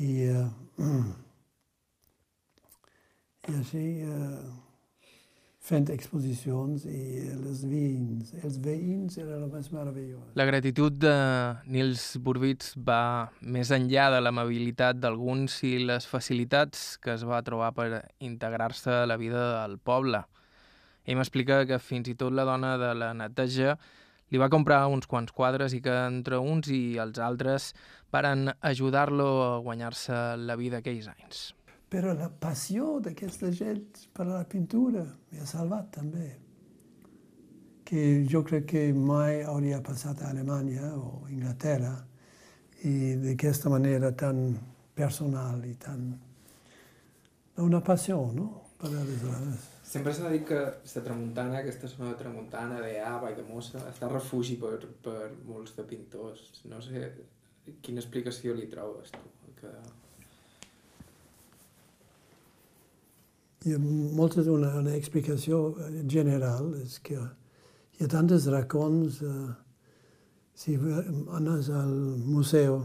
I, 0.00 0.28
uh, 0.32 0.48
i 3.50 3.52
així... 3.60 3.84
Uh, 4.08 4.63
exposicions 5.72 6.84
i 6.84 7.30
els 7.32 7.62
veïns, 7.64 8.34
els 8.44 8.58
veïns 8.60 9.16
era 9.16 9.38
el 9.38 9.46
més 9.48 9.70
meravellós. 9.72 10.34
La 10.36 10.44
gratitud 10.44 10.92
de 10.92 11.14
Nils 11.66 12.18
Burbits 12.20 12.74
va 12.76 13.30
més 13.40 13.70
enllà 13.72 14.10
de 14.12 14.20
l'amabilitat 14.20 15.00
d'alguns 15.00 15.62
i 15.64 15.78
les 15.78 16.04
facilitats 16.06 16.98
que 17.00 17.14
es 17.14 17.24
va 17.24 17.40
trobar 17.42 17.72
per 17.72 18.04
integrar-se 18.20 18.90
a 18.90 19.06
la 19.06 19.16
vida 19.16 19.62
del 19.62 19.78
poble. 19.78 20.20
Ell 21.06 21.16
m'explica 21.16 21.64
que 21.64 21.80
fins 21.80 22.08
i 22.08 22.14
tot 22.14 22.32
la 22.32 22.44
dona 22.44 22.76
de 22.76 22.92
la 22.94 23.14
neteja 23.16 23.78
li 24.28 24.40
va 24.40 24.52
comprar 24.52 24.84
uns 24.92 25.08
quants 25.08 25.32
quadres 25.32 25.72
i 25.72 25.80
que 25.80 25.96
entre 26.06 26.40
uns 26.40 26.68
i 26.68 26.98
els 27.00 27.18
altres 27.18 27.72
varen 28.12 28.50
ajudar-lo 28.60 29.28
a 29.48 29.58
guanyar-se 29.64 30.36
la 30.44 30.56
vida 30.60 30.84
aquells 30.84 31.08
anys. 31.08 31.54
Però 31.94 32.10
la 32.18 32.26
passió 32.26 32.96
d'aquesta 32.98 33.52
gent 33.54 34.00
per 34.10 34.24
la 34.26 34.40
pintura 34.50 35.04
mi 35.30 35.38
ha 35.38 35.46
salvat 35.46 35.92
també. 35.94 36.26
Que 37.86 38.24
jo 38.26 38.40
crec 38.42 38.66
que 38.72 38.82
mai 38.96 39.44
hauria 39.46 39.78
passat 39.84 40.24
a 40.24 40.32
Alemanya 40.34 40.90
o 40.98 41.28
Inglaterra 41.30 41.92
i 42.90 43.14
d'aquesta 43.22 43.70
manera 43.70 44.10
tan 44.10 44.42
personal 44.98 45.62
i 45.68 45.76
tan... 45.78 46.02
una 47.62 47.80
passió, 47.80 48.18
no? 48.34 48.48
Per 48.80 48.90
aleshores. 48.90 49.70
Sempre 49.86 50.18
s'ha 50.18 50.34
dit 50.34 50.42
que 50.48 50.58
la 50.58 51.02
tramuntana, 51.06 51.60
aquesta 51.60 51.86
zona 51.86 52.10
de 52.10 52.18
tramuntana, 52.18 52.80
de 52.82 52.96
Ava 53.06 53.30
i 53.30 53.36
de 53.38 53.44
Mossa, 53.46 53.84
està 53.92 54.10
refugi 54.10 54.58
per, 54.58 54.80
per 55.04 55.28
molts 55.46 55.76
de 55.78 55.86
pintors. 55.86 56.64
No 56.66 56.82
sé 56.82 57.12
quina 57.86 58.02
explicació 58.02 58.58
li 58.58 58.66
trobes 58.72 59.14
tu. 59.14 59.22
Que... 59.60 59.70
hi 63.64 63.72
ha 63.72 63.78
moltes, 63.80 64.48
una, 64.52 64.74
una 64.76 64.92
explicació 64.92 65.58
general 66.10 66.74
és 66.82 66.98
que 67.04 67.16
hi 67.16 68.04
ha 68.04 68.08
tantes 68.12 68.48
racons. 68.52 69.22
Eh, 69.24 69.52
si 70.54 70.76
anes 71.34 71.70
al 71.72 71.94
museu 72.22 72.82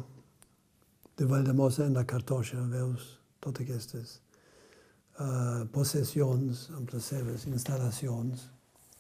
de 1.19 1.27
Valldemossa 1.27 1.85
en 1.85 1.97
la 1.99 2.05
Cartoixa, 2.07 2.63
veus 2.71 3.19
totes 3.43 3.67
aquestes 3.67 4.13
uh, 5.19 5.67
possessions 5.75 6.63
amb 6.73 6.89
les 6.95 7.09
seves 7.11 7.45
instal·lacions, 7.51 8.47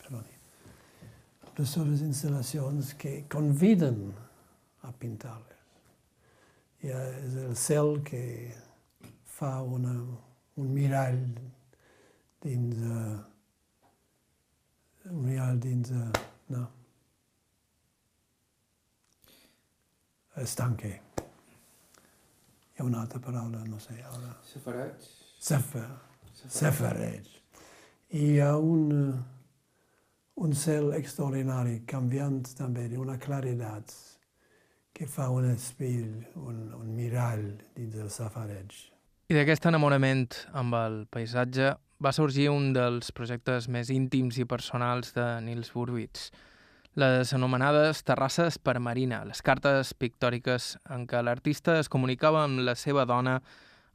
perdoni, 0.03 0.35
amb 1.47 1.61
les 1.63 1.73
seves 1.73 2.03
instal·lacions 2.05 2.91
que 2.99 3.15
conviden 3.31 4.11
a 4.85 4.91
pintar-les. 4.91 5.63
I 6.85 6.93
és 6.93 7.39
el 7.47 7.55
cel 7.57 7.97
que 8.05 8.21
fa 9.39 9.55
una, 9.63 9.95
un 10.59 10.69
mirall 10.75 11.23
dins 12.43 12.77
uh, 12.83 13.19
real 15.25 15.59
dins 15.59 15.91
uh, 15.91 16.11
no 16.53 16.67
estanque 20.39 20.93
hi 22.73 22.79
ha 22.79 22.85
una 22.87 23.01
altra 23.01 23.19
paraula 23.19 23.63
no 23.67 23.79
sé 23.79 23.97
ara. 23.99 24.35
Safareig 24.53 25.09
Sefer 25.39 25.89
Safareig 26.47 27.27
i 28.09 28.23
hi 28.31 28.39
ha 28.39 28.55
un 28.57 29.19
un 30.39 30.53
cel 30.55 30.93
extraordinari 30.95 31.81
canviant 31.85 32.39
també 32.55 32.87
d'una 32.87 33.17
claredat 33.19 33.91
que 34.95 35.07
fa 35.07 35.29
un 35.31 35.49
espill, 35.51 36.23
un, 36.35 36.61
un 36.75 36.87
mirall 36.95 37.43
dins 37.75 37.93
del 37.95 38.09
safareig. 38.11 38.71
I 39.29 39.35
d'aquest 39.35 39.67
enamorament 39.69 40.25
amb 40.57 40.75
el 40.79 40.97
paisatge 41.11 41.73
va 41.99 42.13
sorgir 42.15 42.47
un 42.49 42.71
dels 42.73 43.11
projectes 43.11 43.67
més 43.67 43.89
íntims 43.91 44.37
i 44.39 44.45
personals 44.47 45.11
de 45.15 45.25
Nils 45.43 45.73
Burbits, 45.75 46.29
les 46.99 47.33
anomenades 47.35 48.01
terrasses 48.07 48.57
per 48.57 48.79
Marina, 48.79 49.21
les 49.27 49.41
cartes 49.45 49.91
pictòriques 49.93 50.73
en 50.95 51.05
què 51.07 51.21
l'artista 51.23 51.77
es 51.79 51.91
comunicava 51.91 52.45
amb 52.45 52.63
la 52.63 52.75
seva 52.79 53.05
dona 53.05 53.39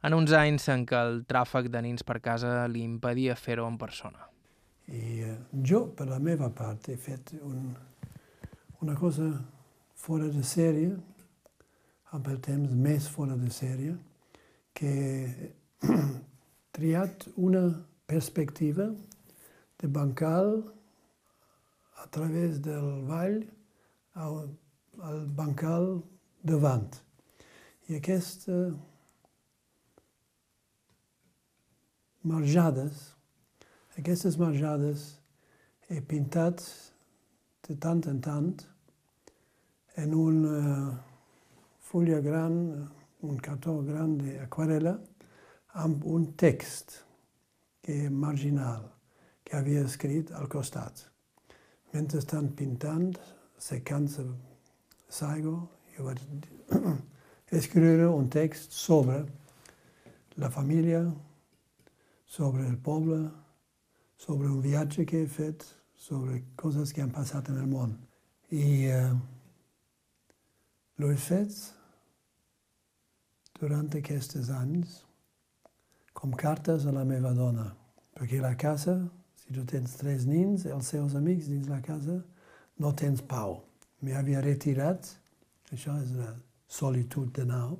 en 0.05 0.13
uns 0.13 0.35
anys 0.37 0.69
en 0.69 0.85
què 0.85 1.01
el 1.01 1.19
tràfic 1.25 1.71
de 1.73 1.81
nins 1.81 2.05
per 2.05 2.19
casa 2.21 2.67
li 2.69 2.85
impedia 2.85 3.35
fer-ho 3.35 3.65
en 3.67 3.77
persona. 3.81 4.29
I 4.85 5.01
eh, 5.25 5.35
jo, 5.65 5.87
per 5.97 6.05
la 6.07 6.19
meva 6.21 6.51
part, 6.53 6.89
he 6.93 6.97
fet 7.01 7.33
un, 7.41 7.73
una 8.85 8.95
cosa 8.95 9.31
fora 9.97 10.29
de 10.29 10.43
sèrie, 10.45 10.93
amb 12.13 12.29
el 12.29 12.37
temps 12.39 12.77
més 12.77 13.09
fora 13.09 13.35
de 13.35 13.49
sèrie, 13.49 13.95
que 14.77 14.93
he 14.93 15.49
triat 16.77 17.25
una 17.35 17.65
perspectiva 18.07 18.89
de 19.79 19.87
bancal 19.87 20.63
a 22.03 22.07
través 22.07 22.61
del 22.61 23.05
vall 23.07 23.39
al, 24.13 24.49
al 25.01 25.25
bancal 25.27 26.03
davant. 26.43 27.01
I 27.89 27.97
aquestes 27.99 28.73
marjades, 32.25 33.15
aquestes 33.97 34.37
marjades 34.41 35.07
he 35.89 36.01
pintat 36.01 36.63
de 37.67 37.75
tant 37.81 38.01
en 38.09 38.21
tant 38.21 38.53
en 40.01 40.13
una 40.13 40.61
fulla 41.79 42.19
gran, 42.19 42.55
un 43.21 43.37
cartó 43.39 43.77
gran 43.85 44.17
d'aquarela 44.19 44.97
amb 45.85 46.05
un 46.05 46.31
text 46.37 47.04
que 47.85 48.09
marginal 48.09 48.87
que 49.45 49.53
havia 49.57 49.83
escrit 49.85 50.31
al 50.33 50.47
costat. 50.49 51.03
Mentre 51.93 52.17
estan 52.17 52.49
pintant, 52.57 53.13
secant 53.61 54.09
l'aigua, 55.21 55.59
jo 55.93 56.07
vaig 56.07 56.23
escriure 57.61 58.09
un 58.09 58.25
text 58.33 58.73
sobre 58.73 59.21
la 60.41 60.49
família, 60.49 61.05
sobre 62.25 62.65
el 62.65 62.81
poble, 62.81 63.21
sobre 64.17 64.49
un 64.49 64.65
viatge 64.65 65.05
que 65.05 65.21
he 65.21 65.29
fet, 65.29 65.63
sobre 65.93 66.41
coses 66.57 66.91
que 66.91 67.05
han 67.05 67.13
passat 67.13 67.53
en 67.53 67.61
el 67.61 67.69
món. 67.69 67.93
I 68.49 68.89
eh, 68.89 69.13
l'ho 70.97 71.13
he 71.13 71.21
fet 71.21 71.53
durant 73.61 73.93
aquests 73.93 74.49
anys 74.49 75.04
com 76.15 76.31
cartes 76.31 76.87
a 76.87 76.93
la 76.95 77.03
meva 77.05 77.33
dona, 77.35 77.67
perquè 78.15 78.39
la 78.39 78.55
casa, 78.55 78.95
si 79.35 79.53
tu 79.53 79.65
tens 79.67 79.97
tres 79.99 80.23
nins, 80.25 80.63
els 80.65 80.91
seus 80.93 81.15
amics 81.19 81.49
dins 81.51 81.67
la 81.69 81.81
casa, 81.83 82.21
no 82.79 82.93
tens 82.95 83.21
pau. 83.21 83.59
M'hi 84.01 84.15
havia 84.15 84.43
retirat, 84.43 85.09
això 85.75 85.97
és 85.99 86.13
la 86.15 86.31
solitud 86.71 87.33
de 87.35 87.43
nau, 87.49 87.75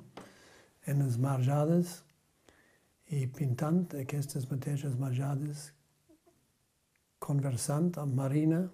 en 0.86 1.00
les 1.02 1.16
marjades, 1.18 2.02
i 3.08 3.24
pintant 3.30 3.86
aquestes 4.02 4.48
mateixes 4.50 4.98
marjades, 5.00 5.70
conversant 7.22 7.94
amb 8.02 8.18
Marina, 8.18 8.66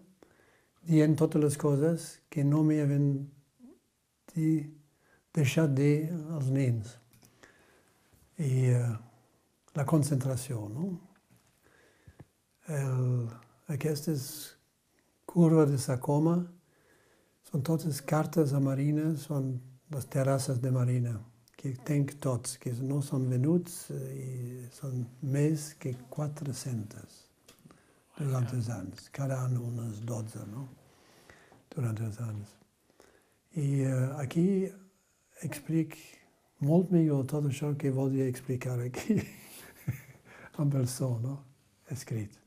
dient 0.89 1.15
totes 1.17 1.43
les 1.45 1.57
coses 1.61 2.09
que 2.33 2.43
no 2.45 2.65
m'hi 2.67 2.81
havien 2.83 3.07
deixat 5.37 5.73
dir 5.77 6.11
als 6.35 6.51
nens. 6.51 6.97
I 8.43 8.53
uh, 8.75 9.12
la 9.77 9.85
concentració, 9.89 10.66
no? 10.73 10.91
El, 12.73 13.29
aquestes 13.73 14.25
curves 15.27 15.70
de 15.73 15.81
Sacoma 15.81 16.37
són 17.49 17.64
totes 17.66 18.01
cartes 18.05 18.53
a 18.53 18.61
Marina, 18.61 19.12
són 19.18 19.55
les 19.93 20.07
terrasses 20.12 20.61
de 20.62 20.70
Marina, 20.73 21.16
que 21.57 21.75
tenc 21.87 22.16
tots, 22.23 22.57
que 22.61 22.73
no 22.81 23.03
són 23.05 23.29
venuts 23.31 23.91
eh, 23.95 24.07
i 24.23 24.31
són 24.77 25.05
més 25.35 25.73
que 25.81 25.95
400 26.11 27.20
durant 28.18 28.49
els 28.55 28.68
anys, 28.73 29.09
cada 29.14 29.39
any 29.47 29.57
unes 29.57 30.01
12, 30.09 30.47
no? 30.53 30.66
Durant 31.73 32.01
els 32.07 32.18
anys. 32.23 32.57
I 33.57 33.68
uh, 33.89 34.18
aquí 34.20 34.47
explic 35.45 35.97
molt 36.62 36.93
millor 36.95 37.25
tot 37.29 37.49
això 37.49 37.73
que 37.79 37.91
volia 37.93 38.29
explicar 38.31 38.79
aquí 38.81 39.18
amb 40.59 40.75
el 40.75 40.89
so, 40.89 41.19
no? 41.23 41.39
Escrit. 41.91 42.39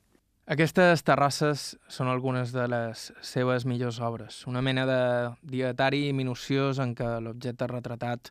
Aquestes 0.45 1.01
terrasses 1.01 1.71
són 1.89 2.09
algunes 2.11 2.51
de 2.53 2.67
les 2.69 3.07
seves 3.25 3.65
millors 3.65 3.97
obres, 3.97 4.43
una 4.45 4.61
mena 4.61 4.83
de 4.85 4.99
dietari 5.41 6.11
minuciós 6.13 6.77
en 6.83 6.93
què 6.93 7.07
l'objecte 7.25 7.65
retratat 7.71 8.29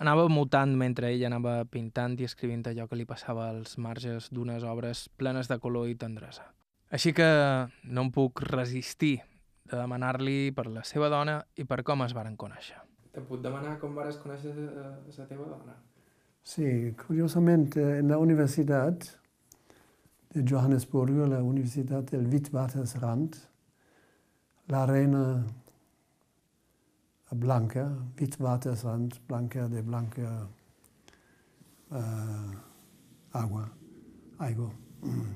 anava 0.00 0.24
mutant 0.32 0.72
mentre 0.80 1.10
ell 1.12 1.26
anava 1.28 1.58
pintant 1.68 2.16
i 2.18 2.24
escrivint 2.24 2.64
allò 2.70 2.88
que 2.88 2.96
li 2.96 3.04
passava 3.04 3.50
als 3.50 3.76
marges 3.76 4.30
d'unes 4.32 4.64
obres 4.64 5.04
plenes 5.20 5.52
de 5.52 5.60
color 5.60 5.92
i 5.92 5.98
tendresa. 6.00 6.48
Així 6.88 7.12
que 7.12 7.28
no 7.84 8.06
em 8.06 8.10
puc 8.14 8.40
resistir 8.48 9.18
de 9.68 9.76
demanar-li 9.76 10.50
per 10.56 10.66
la 10.72 10.82
seva 10.84 11.10
dona 11.12 11.42
i 11.56 11.68
per 11.68 11.82
com 11.84 12.04
es 12.04 12.16
varen 12.16 12.36
conèixer. 12.40 12.80
Te 13.12 13.20
puc 13.20 13.44
demanar 13.44 13.76
com 13.80 13.94
vares 13.94 14.16
conèixer 14.22 14.54
la 14.56 15.28
teva 15.28 15.44
dona? 15.44 15.76
Sí, 16.44 16.92
curiosament, 17.00 17.70
en 17.80 18.10
la 18.12 18.18
universitat 18.20 19.06
de 20.34 20.42
Johannesburg, 20.44 21.16
la 21.30 21.40
Universitat 21.40 22.10
del 22.12 22.26
Witwatersrand, 22.28 23.38
la 24.68 24.84
reina 24.84 25.22
blanca, 27.32 27.86
Witwatersrand, 28.20 29.16
blanca 29.26 29.68
de 29.68 29.82
blanca 29.82 30.46
uh, 31.90 32.52
agua. 33.32 33.64
Mm. 35.00 35.34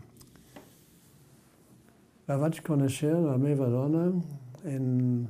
La 2.28 2.36
vaig 2.36 2.61
conèixer, 2.68 3.14
la 3.16 3.38
meva 3.40 3.72
dona, 3.72 4.11
en, 4.68 5.24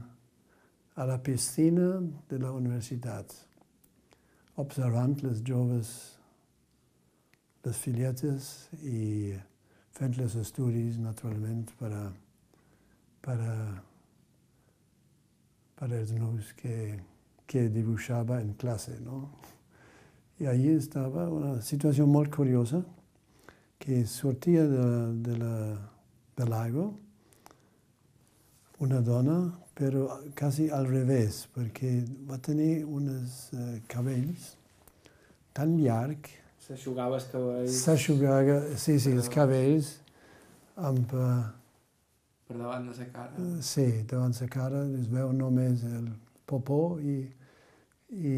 a 0.96 1.06
la 1.06 1.22
piscina 1.22 2.00
de 2.28 2.42
la 2.42 2.50
universitat, 2.50 3.44
observant 4.59 5.14
les 5.22 5.42
joves, 5.46 5.90
les 7.64 7.82
filletes 7.84 8.48
i 8.82 9.34
fent 9.98 10.16
les 10.18 10.36
estudis, 10.40 10.98
naturalment, 11.02 11.64
per 11.80 11.90
a, 11.94 12.04
per 13.24 13.38
a, 13.38 13.56
per 15.78 15.90
als 15.90 16.12
nous 16.18 16.52
que, 16.59 16.76
que 17.46 17.66
dibuixava 17.72 18.40
en 18.42 18.54
classe. 18.61 18.98
No? 19.02 19.24
I 20.38 20.50
allí 20.50 20.74
estava 20.76 21.26
una 21.32 21.59
situació 21.62 22.06
molt 22.06 22.34
curiosa, 22.34 22.82
que 23.78 24.04
sortia 24.11 24.66
de, 24.66 24.86
de 25.26 25.36
la, 25.38 25.54
de 26.38 26.46
l'aigua 26.50 26.90
una 28.78 29.00
dona, 29.00 29.38
però 29.78 30.08
quasi 30.38 30.66
al 30.74 30.88
revés, 30.90 31.44
perquè 31.54 31.92
va 32.26 32.40
tenir 32.42 32.82
uns 32.84 33.48
uh, 33.54 33.78
cabells 33.90 34.52
tan 35.54 35.76
llargs 35.78 36.34
S'aixugava 36.68 37.16
els 37.16 37.26
cabells... 37.32 37.76
S'aixugava, 37.80 38.58
sí, 38.76 38.98
sí, 39.00 39.14
els 39.16 39.30
cabells 39.32 39.94
amb... 40.76 41.14
Uh, 41.16 41.46
per 42.48 42.56
davant 42.58 42.84
de 42.90 42.96
la 42.98 43.06
cara. 43.14 43.46
Sí, 43.64 43.86
davant 44.10 44.34
la 44.36 44.48
cara 44.52 44.82
es 44.98 45.06
veu 45.08 45.32
només 45.32 45.84
el 45.88 46.10
popó 46.48 46.98
i, 47.00 47.22
i, 48.12 48.34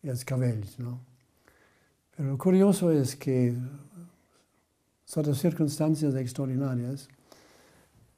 i 0.00 0.12
els 0.14 0.24
cabells, 0.24 0.78
no? 0.80 0.96
Però 2.16 2.30
el 2.32 2.40
curiós 2.40 2.80
és 2.94 3.12
que, 3.20 3.36
sota 5.04 5.36
circumstàncies 5.36 6.16
extraordinàries, 6.16 7.04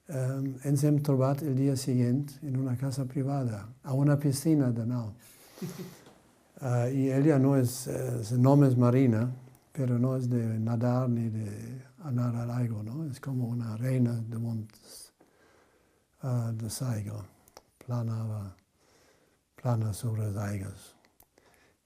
um, 0.09 0.55
ens 0.65 0.85
hem 0.85 0.99
trobat 1.03 1.43
el 1.43 1.55
dia 1.57 1.77
següent 1.77 2.27
en 2.43 2.57
una 2.61 2.77
casa 2.77 3.05
privada, 3.05 3.67
a 3.83 3.95
una 3.95 4.17
piscina 4.17 4.71
de 4.73 4.87
nou. 4.87 5.13
Uh, 6.61 6.89
y 6.93 7.11
ella 7.13 7.39
no 7.39 7.57
es, 7.57 7.87
eh, 7.89 8.25
su 8.25 8.41
nombre 8.41 8.69
es 8.69 8.77
Marina, 8.77 9.31
pero 9.73 9.99
no 9.99 10.17
es 10.17 10.29
de 10.29 10.59
nadar 10.59 11.09
ni 11.09 11.29
de 11.29 11.83
andar 12.05 12.35
al 12.35 12.51
agua, 12.51 12.83
¿no? 12.83 13.05
Es 13.11 13.21
como 13.21 13.49
una 13.49 13.77
reina 13.77 14.15
de 14.15 14.39
montes 14.39 15.13
uh, 16.23 16.53
de 16.53 16.71
Saigo, 16.71 17.25
planaba, 17.85 18.57
plana 19.55 19.93
sobre 19.93 20.31
las 20.33 20.37
aguas. 20.37 20.95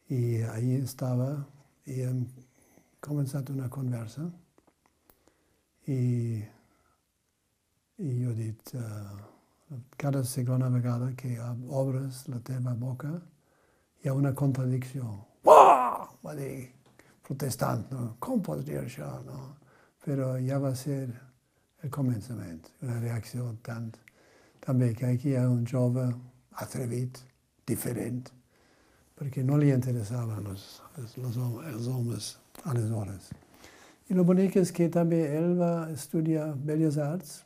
Y 0.09 0.43
ahí 0.43 0.75
estaba 0.75 1.47
y 1.91 2.03
hem 2.03 2.27
començat 3.03 3.51
una 3.51 3.68
conversa 3.73 4.29
i, 5.89 6.43
i 8.01 8.11
jo 8.22 8.32
he 8.32 8.34
dit 8.38 8.74
uh, 8.74 9.80
cada 10.01 10.24
segona 10.24 10.68
vegada 10.72 11.12
que 11.16 11.36
obres 11.68 12.24
la 12.28 12.40
teva 12.40 12.74
boca 12.74 13.12
hi 14.03 14.09
ha 14.09 14.14
una 14.16 14.32
contradicció. 14.34 15.05
Uah! 15.44 16.09
Va 16.24 16.34
dir, 16.34 16.70
protestant, 17.26 17.84
no? 17.92 18.14
com 18.18 18.40
pots 18.42 18.64
dir 18.64 18.80
això? 18.80 19.09
No? 19.26 19.40
Però 20.05 20.32
ja 20.40 20.59
va 20.59 20.72
ser 20.74 21.03
el 21.84 21.92
començament, 21.92 22.61
una 22.82 22.98
reacció 23.01 23.53
tant, 23.64 23.92
també 24.64 24.92
que 24.96 25.12
aquí 25.12 25.32
hi 25.32 25.36
ha 25.40 25.46
un 25.48 25.66
jove 25.68 26.07
atrevit, 26.64 27.20
diferent, 27.68 28.24
perquè 29.16 29.44
no 29.44 29.59
li 29.61 29.70
interessaven 29.72 30.48
els, 30.51 30.64
els, 30.98 31.16
els, 31.20 31.38
els 31.70 31.86
homes 31.88 32.32
aleshores. 32.64 33.30
I 34.11 34.16
el 34.16 34.24
bonic 34.26 34.57
és 34.59 34.72
que 34.74 34.88
també 34.90 35.20
ell 35.36 35.55
va 35.61 35.74
estudiar 35.92 36.51
Belles 36.57 36.98
Arts 36.98 37.36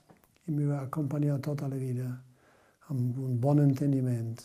i 0.47 0.53
m'hi 0.53 0.67
va 0.69 0.83
acompanyar 0.85 1.39
tota 1.41 1.69
la 1.73 1.81
vida 1.81 2.11
amb 2.93 3.19
un 3.25 3.39
bon 3.41 3.63
enteniment 3.63 4.37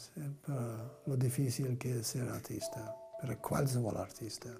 per 0.45 0.63
lo 1.07 1.17
difícil 1.19 1.75
que 1.77 1.97
és 1.99 2.15
ser 2.15 2.23
artista, 2.31 2.85
per 3.19 3.33
a 3.33 3.39
qualsevol 3.43 3.99
artista. 3.99 4.53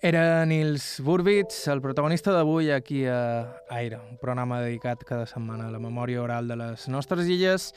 Era 0.00 0.46
Nils 0.46 1.02
Burbits, 1.04 1.66
el 1.68 1.82
protagonista 1.84 2.32
d'avui 2.32 2.70
aquí 2.72 3.02
a 3.04 3.60
Aire, 3.68 3.98
un 4.08 4.16
programa 4.22 4.62
dedicat 4.62 5.02
cada 5.04 5.26
setmana 5.28 5.66
a 5.66 5.74
la 5.74 5.82
memòria 5.82 6.22
oral 6.22 6.48
de 6.48 6.56
les 6.56 6.86
nostres 6.88 7.28
illes 7.28 7.74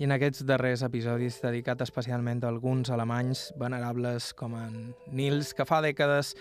i 0.00 0.06
en 0.08 0.14
aquests 0.16 0.46
darrers 0.48 0.80
episodis 0.86 1.36
dedicat 1.44 1.82
especialment 1.84 2.40
a 2.40 2.48
alguns 2.48 2.88
alemanys 2.88 3.50
venerables 3.60 4.30
com 4.32 4.54
en 4.56 4.94
Nils, 5.12 5.52
que 5.52 5.66
fa 5.68 5.82
dècades 5.84 6.32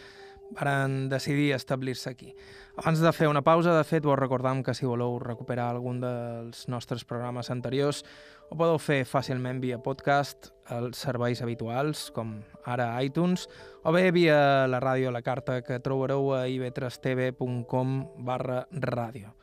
van 0.56 1.10
decidir 1.12 1.52
establir-se 1.54 2.10
aquí. 2.10 2.32
Abans 2.80 3.02
de 3.04 3.12
fer 3.14 3.28
una 3.28 3.44
pausa, 3.44 3.76
de 3.76 3.84
fet, 3.84 4.06
vos 4.08 4.18
recordam 4.18 4.64
que 4.64 4.74
si 4.74 4.88
voleu 4.88 5.20
recuperar 5.20 5.68
algun 5.74 6.00
dels 6.00 6.70
nostres 6.72 7.04
programes 7.04 7.52
anteriors, 7.52 8.06
ho 8.50 8.56
podeu 8.56 8.80
fer 8.80 9.04
fàcilment 9.06 9.60
via 9.60 9.82
podcast 9.84 10.54
als 10.72 11.04
serveis 11.04 11.44
habituals, 11.44 12.08
com 12.16 12.38
ara 12.64 12.94
iTunes, 13.04 13.50
o 13.84 13.92
bé 13.92 14.08
via 14.16 14.40
la 14.72 14.80
ràdio 14.80 15.12
a 15.12 15.18
la 15.20 15.22
carta 15.22 15.60
que 15.68 15.82
trobareu 15.84 16.32
a 16.34 16.46
ib3tv.com 16.48 18.00
barra 18.24 18.64
ràdio. 18.72 19.36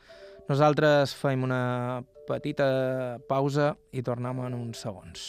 Nosaltres 0.46 1.10
fem 1.18 1.42
una 1.42 2.04
petita 2.28 3.18
pausa 3.26 3.72
i 3.90 4.02
tornem 4.06 4.44
en 4.46 4.54
uns 4.54 4.78
segons. 4.84 5.24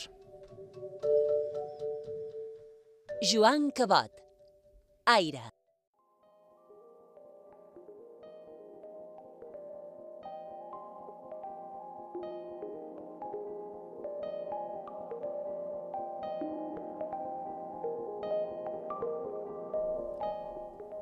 Joan 3.26 3.72
Cabot. 3.74 4.13
Aire. 5.09 5.41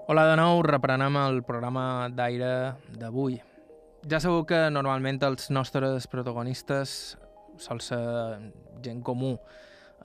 Hola 0.08 0.24
de 0.30 0.38
nou, 0.40 0.62
reprenem 0.64 1.20
el 1.20 1.44
programa 1.44 2.08
d'aire 2.14 2.54
d'avui. 2.96 3.42
Ja 4.06 4.20
sabeu 4.22 4.44
que 4.46 4.58
normalment 4.70 5.18
els 5.26 5.48
nostres 5.50 6.06
protagonistes 6.06 7.16
sol 7.58 7.80
ser 7.82 7.98
gent 8.86 9.00
comú. 9.02 9.32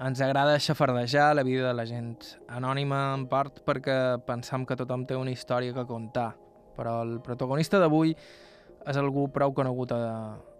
Ens 0.00 0.22
agrada 0.24 0.54
xafardejar 0.56 1.34
la 1.36 1.44
vida 1.44 1.66
de 1.66 1.74
la 1.76 1.84
gent 1.84 2.14
anònima, 2.48 3.02
en 3.12 3.26
part 3.28 3.60
perquè 3.66 3.98
pensam 4.24 4.64
que 4.64 4.78
tothom 4.80 5.04
té 5.04 5.20
una 5.20 5.34
història 5.34 5.76
que 5.76 5.84
contar. 5.84 6.30
Però 6.78 7.02
el 7.04 7.18
protagonista 7.20 7.76
d'avui 7.76 8.16
és 8.16 8.96
algú 8.96 9.26
prou 9.28 9.52
conegut 9.52 9.92
a, 9.92 10.00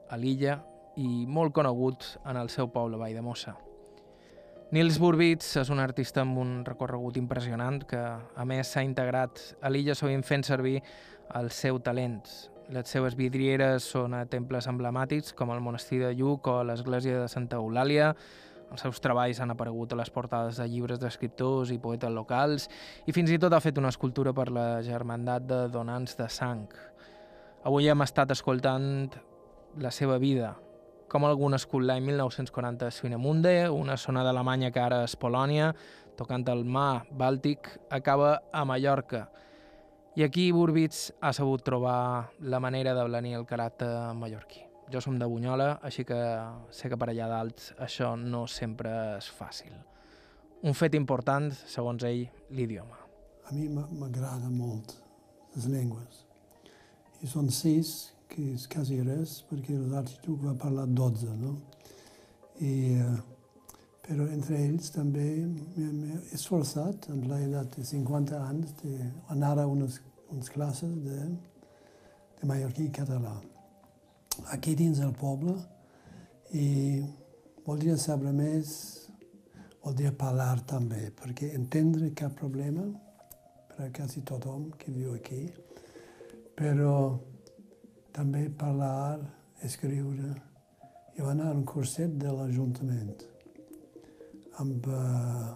a 0.05 0.21
l'illa 0.21 0.61
i 1.01 1.25
molt 1.25 1.57
conegut 1.57 2.19
en 2.29 2.37
el 2.37 2.53
seu 2.53 2.69
poble, 2.69 3.01
Valldemossa. 3.01 3.57
Nils 4.77 5.01
Burbits 5.01 5.57
és 5.65 5.73
un 5.73 5.81
artista 5.81 6.27
amb 6.29 6.45
un 6.45 6.59
recorregut 6.69 7.17
impressionant 7.17 7.81
que, 7.89 8.05
a 8.05 8.45
més, 8.45 8.69
s'ha 8.69 8.85
integrat 8.85 9.41
a 9.65 9.73
l'illa 9.73 9.97
sovint 9.97 10.29
fent 10.29 10.45
servir 10.45 10.83
el 11.41 11.49
seu 11.49 11.81
talent. 11.81 12.29
Les 12.71 12.87
seves 12.87 13.17
vidrieres 13.19 13.83
són 13.83 14.13
a 14.15 14.21
temples 14.31 14.69
emblemàtics 14.71 15.33
com 15.35 15.51
el 15.51 15.59
monestir 15.59 15.99
de 16.05 16.13
Lluc 16.15 16.47
o 16.47 16.61
l'església 16.63 17.17
de 17.19 17.27
Santa 17.33 17.59
Eulàlia. 17.59 18.13
Els 18.71 18.85
seus 18.85 19.03
treballs 19.03 19.41
han 19.43 19.51
aparegut 19.51 19.91
a 19.91 19.99
les 19.99 20.13
portades 20.15 20.61
de 20.61 20.69
llibres 20.71 21.01
d'escriptors 21.03 21.73
i 21.75 21.81
poetes 21.83 22.15
locals 22.15 22.69
i 23.11 23.17
fins 23.17 23.35
i 23.35 23.41
tot 23.43 23.57
ha 23.57 23.61
fet 23.65 23.81
una 23.83 23.91
escultura 23.91 24.31
per 24.31 24.47
la 24.55 24.69
germandat 24.87 25.51
de 25.51 25.61
donants 25.75 26.15
de 26.15 26.29
sang. 26.31 26.69
Avui 27.67 27.91
hem 27.91 28.07
estat 28.07 28.31
escoltant 28.37 28.87
la 29.83 29.91
seva 29.91 30.23
vida, 30.23 30.55
com 31.11 31.27
algun 31.27 31.59
escut 31.59 31.83
l'any 31.83 32.07
1940 32.07 32.87
a 32.87 32.95
Swinemunde, 32.95 33.57
una 33.75 33.99
zona 33.99 34.23
d'Alemanya 34.23 34.71
que 34.71 34.87
ara 34.87 35.03
és 35.11 35.19
Polònia, 35.19 35.73
tocant 36.15 36.47
el 36.55 36.63
mar 36.63 37.03
Bàltic, 37.11 37.67
acaba 37.91 38.37
a 38.53 38.63
Mallorca. 38.65 39.27
I 40.21 40.23
aquí 40.23 40.51
Burbits 40.53 41.15
ha 41.25 41.31
sabut 41.33 41.63
trobar 41.65 42.31
la 42.45 42.59
manera 42.61 42.93
de 42.93 43.05
blanir 43.07 43.39
el 43.39 43.47
caràcter 43.49 43.89
mallorquí. 44.13 44.61
Jo 44.93 45.01
som 45.01 45.15
de 45.17 45.25
Bunyola, 45.25 45.79
així 45.81 46.05
que 46.05 46.19
sé 46.77 46.91
que 46.93 46.99
per 47.01 47.07
allà 47.09 47.29
dalt 47.31 47.71
això 47.81 48.11
no 48.21 48.43
sempre 48.45 48.93
és 49.15 49.31
fàcil. 49.33 49.73
Un 50.69 50.77
fet 50.77 50.99
important, 50.99 51.49
segons 51.65 52.05
ell, 52.05 52.27
l'idioma. 52.53 52.99
A 53.49 53.55
mi 53.57 53.71
m'agrada 53.73 54.51
molt 54.53 54.93
les 55.55 55.71
llengües. 55.73 56.21
I 57.25 57.33
són 57.33 57.49
sis 57.49 58.13
que 58.29 58.45
és 58.59 58.69
quasi 58.69 59.01
res, 59.01 59.39
perquè 59.49 59.79
l'arxiduc 59.95 60.45
va 60.51 60.53
parlar 60.67 60.85
12, 61.01 61.33
no? 61.41 61.55
I, 62.61 62.75
eh, 63.01 63.17
però 64.05 64.29
entre 64.29 64.61
ells 64.67 64.93
també 64.93 65.31
m'he 65.47 66.21
esforçat, 66.37 67.09
en 67.09 67.25
l'edat 67.33 67.81
de 67.81 67.89
50 67.95 68.45
anys, 68.51 68.77
d'anar 68.85 69.57
a 69.65 69.69
unes 69.71 70.03
unes 70.31 70.51
classes 70.51 70.93
de, 71.05 71.19
de 72.41 72.49
mallorquí 72.49 72.87
i 72.89 72.95
català. 72.95 73.35
Aquí 74.55 74.75
dins 74.79 75.01
el 75.05 75.13
poble 75.19 75.57
i 76.57 77.03
voldria 77.67 77.97
saber 78.01 78.33
més, 78.35 78.73
voldria 79.85 80.13
parlar 80.17 80.61
també, 80.69 81.11
perquè 81.19 81.53
entendre 81.57 82.13
cap 82.17 82.37
problema 82.39 82.87
per 83.71 83.89
a 83.89 83.91
quasi 83.97 84.23
tothom 84.27 84.71
que 84.79 84.93
viu 84.95 85.15
aquí, 85.15 85.45
però 86.57 86.95
també 88.13 88.49
parlar, 88.51 89.21
escriure. 89.65 90.35
I 91.17 91.23
va 91.23 91.35
anar 91.35 91.51
a 91.51 91.57
un 91.57 91.67
curset 91.69 92.15
de 92.21 92.31
l'Ajuntament 92.33 93.27
amb 94.61 94.87
uh, 94.89 95.51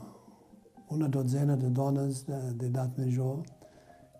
una 0.94 1.08
dotzena 1.08 1.56
de 1.60 1.70
dones 1.72 2.24
d'edat 2.26 2.98
major 2.98 3.42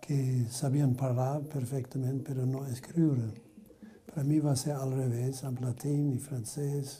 que 0.05 0.45
sabien 0.53 0.93
parlar 1.01 1.41
perfectament 1.49 2.21
però 2.27 2.45
no 2.45 2.67
escriure. 2.69 3.31
Per 4.13 4.25
mi 4.29 4.39
va 4.39 4.53
ser 4.57 4.75
al 4.77 4.93
revés, 4.93 5.41
en 5.49 5.57
latí 5.65 5.95
i 6.13 6.19
francès. 6.21 6.99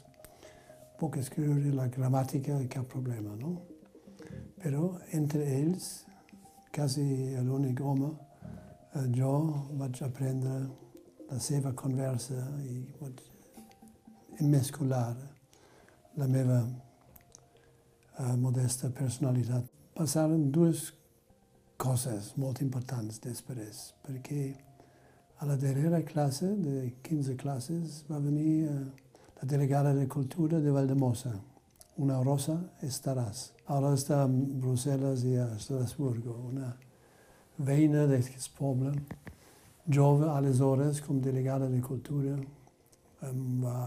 Puc 0.99 1.19
escriure 1.21 1.75
la 1.75 1.91
gramàtica 1.93 2.57
i 2.63 2.71
cap 2.71 2.89
problema, 2.89 3.35
no? 3.37 3.59
Però 4.63 4.95
entre 5.13 5.45
ells, 5.59 6.07
quasi 6.73 7.05
l'únic 7.45 7.83
home, 7.85 8.09
eh, 8.95 9.07
jo 9.13 9.35
vaig 9.77 10.01
aprendre 10.07 10.57
la 11.29 11.39
seva 11.39 11.75
conversa 11.77 12.41
i 12.65 12.81
vaig 13.03 13.23
mescolar 14.41 15.15
la 16.17 16.27
meva 16.27 16.61
uh, 18.19 18.37
modesta 18.37 18.91
personalitat. 18.91 19.67
Passaren 19.95 20.51
dues 20.51 20.93
coses 21.77 22.33
molt 22.41 22.61
importants 22.63 23.21
després, 23.23 23.91
perquè 24.05 24.55
a 25.43 25.47
la 25.47 25.57
darrera 25.57 26.03
classe, 26.07 26.47
de 26.47 26.95
15 27.03 27.37
classes, 27.37 28.05
va 28.11 28.21
venir 28.23 28.65
eh, 28.69 28.77
la 29.41 29.49
delegada 29.49 29.93
de 29.95 30.07
cultura 30.09 30.61
de 30.61 30.71
Valdemossa, 30.71 31.35
una 31.97 32.21
Rosa 32.23 32.57
Estaràs. 32.83 33.51
Ara 33.71 33.93
està 33.95 34.23
a 34.25 34.31
Brussel·les 34.31 35.25
i 35.29 35.37
a 35.43 35.49
Estrasburgo, 35.57 36.37
una 36.51 36.71
veïna 37.59 38.07
d'aquest 38.11 38.55
poble, 38.59 38.95
jove 39.87 40.31
aleshores 40.31 41.03
com 41.05 41.21
delegada 41.21 41.69
de 41.69 41.81
cultura, 41.83 42.39
em 43.25 43.45
va 43.63 43.79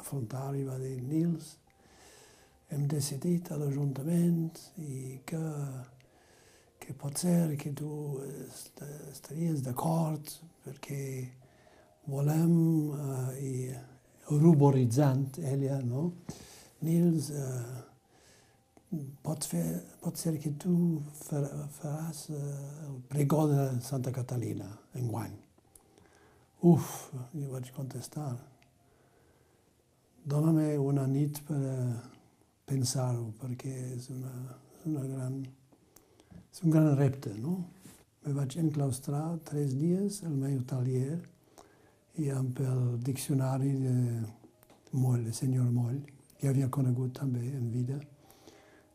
afrontar 0.00 0.54
i 0.56 0.64
va 0.66 0.78
dir 0.78 0.98
Nils, 1.02 1.56
hem 2.70 2.86
decidit 2.90 3.52
a 3.52 3.60
l'Ajuntament 3.60 4.50
i 4.82 5.20
que 5.26 5.40
che 6.86 6.94
potser 6.94 7.56
che 7.56 7.72
tu 7.72 8.20
estaries 9.10 9.60
d'acord 9.60 10.22
perché 10.62 11.32
volem 12.04 12.54
uh, 12.90 13.32
i 13.42 13.74
ruboritzant 14.28 15.38
ella, 15.38 15.80
no? 15.82 16.22
Nils, 16.78 17.30
uh, 17.30 17.82
pot, 19.20 19.44
fer, 19.44 19.82
pot 19.98 20.16
ser 20.16 20.36
que 20.38 20.52
tu 20.54 21.02
far, 21.24 21.42
faràs 21.80 22.28
uh, 22.30 22.38
el 22.86 23.00
pregó 23.10 23.48
de 23.50 23.80
Santa 23.82 24.14
Catalina 24.14 24.70
en 24.94 25.10
guany. 25.10 25.34
Uf, 26.62 27.10
jo 27.34 27.50
vaig 27.50 27.72
contestar. 27.74 28.36
Dóna-me 30.22 30.76
una 30.78 31.06
nit 31.10 31.42
per 31.46 31.60
pensar-ho, 32.66 33.32
perquè 33.42 33.74
és 33.96 34.10
una, 34.14 34.34
una 34.86 35.06
gran 35.06 35.42
és 36.56 36.62
un 36.64 36.70
gran 36.72 36.94
repte, 36.96 37.34
no? 37.36 37.58
Me 38.24 38.32
vaig 38.32 38.54
enclaustrar 38.56 39.36
tres 39.44 39.74
dies 39.76 40.22
al 40.24 40.36
meu 40.40 40.62
talier 40.64 41.18
i 42.16 42.30
amb 42.32 42.62
el 42.64 42.94
diccionari 43.04 43.74
de 43.76 43.96
Moll, 44.96 45.26
el 45.26 45.34
senyor 45.36 45.66
Moll, 45.68 45.98
que 46.38 46.48
havia 46.48 46.70
conegut 46.72 47.12
també 47.18 47.42
en 47.58 47.66
vida, 47.74 47.98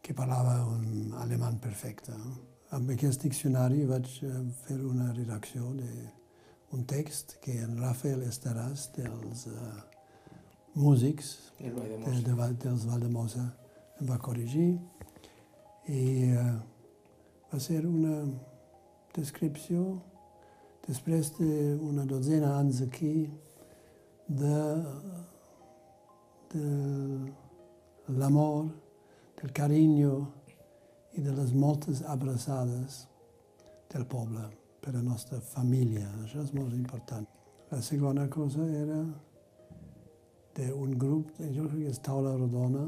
que 0.01 0.15
parlava 0.17 0.55
un 0.71 1.13
alemany 1.21 1.59
perfecte. 1.61 2.17
No? 2.17 2.33
Amb 2.73 2.95
aquest 2.95 3.27
diccionari 3.27 3.85
vaig 3.85 4.09
eh, 4.25 4.41
fer 4.65 4.79
una 4.81 5.11
redacció 5.13 5.69
d'un 5.77 6.89
text 6.89 7.37
que 7.45 7.59
en 7.61 7.77
Rafael 7.77 8.25
Estaràs, 8.25 8.87
dels 8.97 9.45
uh, 9.53 9.77
músics 10.81 11.35
de, 11.61 11.69
de, 11.69 12.51
dels 12.65 12.89
Valdemosa, 12.89 13.45
em 14.01 14.09
va 14.09 14.17
corregir 14.17 14.71
i 15.91 16.03
uh, 16.33 16.57
va 17.51 17.59
ser 17.59 17.81
una 17.85 18.21
descripció, 19.15 19.99
després 20.87 21.33
d'una 21.35 22.05
dotzena 22.07 22.53
d'anys 22.55 22.81
aquí, 22.85 23.15
de, 24.27 24.59
de 26.53 26.67
l'amor, 28.15 28.69
del 29.41 29.51
carinyo 29.57 30.15
i 31.17 31.21
de 31.25 31.35
les 31.35 31.51
moltes 31.51 32.03
abraçades 32.07 33.05
del 33.91 34.05
poble 34.07 34.47
per 34.81 34.93
a 34.93 34.97
la 34.99 35.03
nostra 35.03 35.41
família. 35.43 36.07
Això 36.23 36.45
és 36.45 36.53
molt 36.55 36.73
important. 36.77 37.27
La 37.71 37.81
segona 37.83 38.27
cosa 38.31 38.63
era 38.67 39.01
d'un 40.55 40.97
grup, 40.99 41.31
jo 41.39 41.67
crec 41.67 41.83
que 41.83 41.91
és 41.91 42.01
Taula 42.03 42.33
Rodona, 42.37 42.85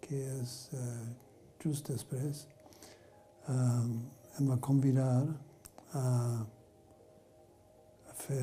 que 0.00 0.18
és 0.40 0.56
eh, 0.76 1.06
just 1.62 1.88
després, 1.88 2.46
uh, 3.48 3.86
em 4.38 4.48
va 4.50 4.56
convidar 4.60 5.12
a, 5.92 6.04
a 8.10 8.14
fer, 8.14 8.42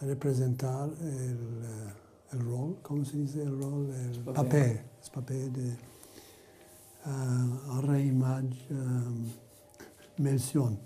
a 0.00 0.06
representar 0.06 0.88
el, 0.88 1.40
el 2.32 2.40
rol, 2.40 2.76
com 2.82 3.04
se 3.04 3.16
dice 3.16 3.42
el 3.42 3.58
rol? 3.60 3.90
El 3.92 4.22
paper, 4.24 4.34
paper, 4.34 4.66
el 5.02 5.10
paper 5.12 5.50
de 5.58 5.76
uh, 7.06 8.12
mag 8.12 8.44
uh, 8.70 9.28
Melcion. 10.18 10.78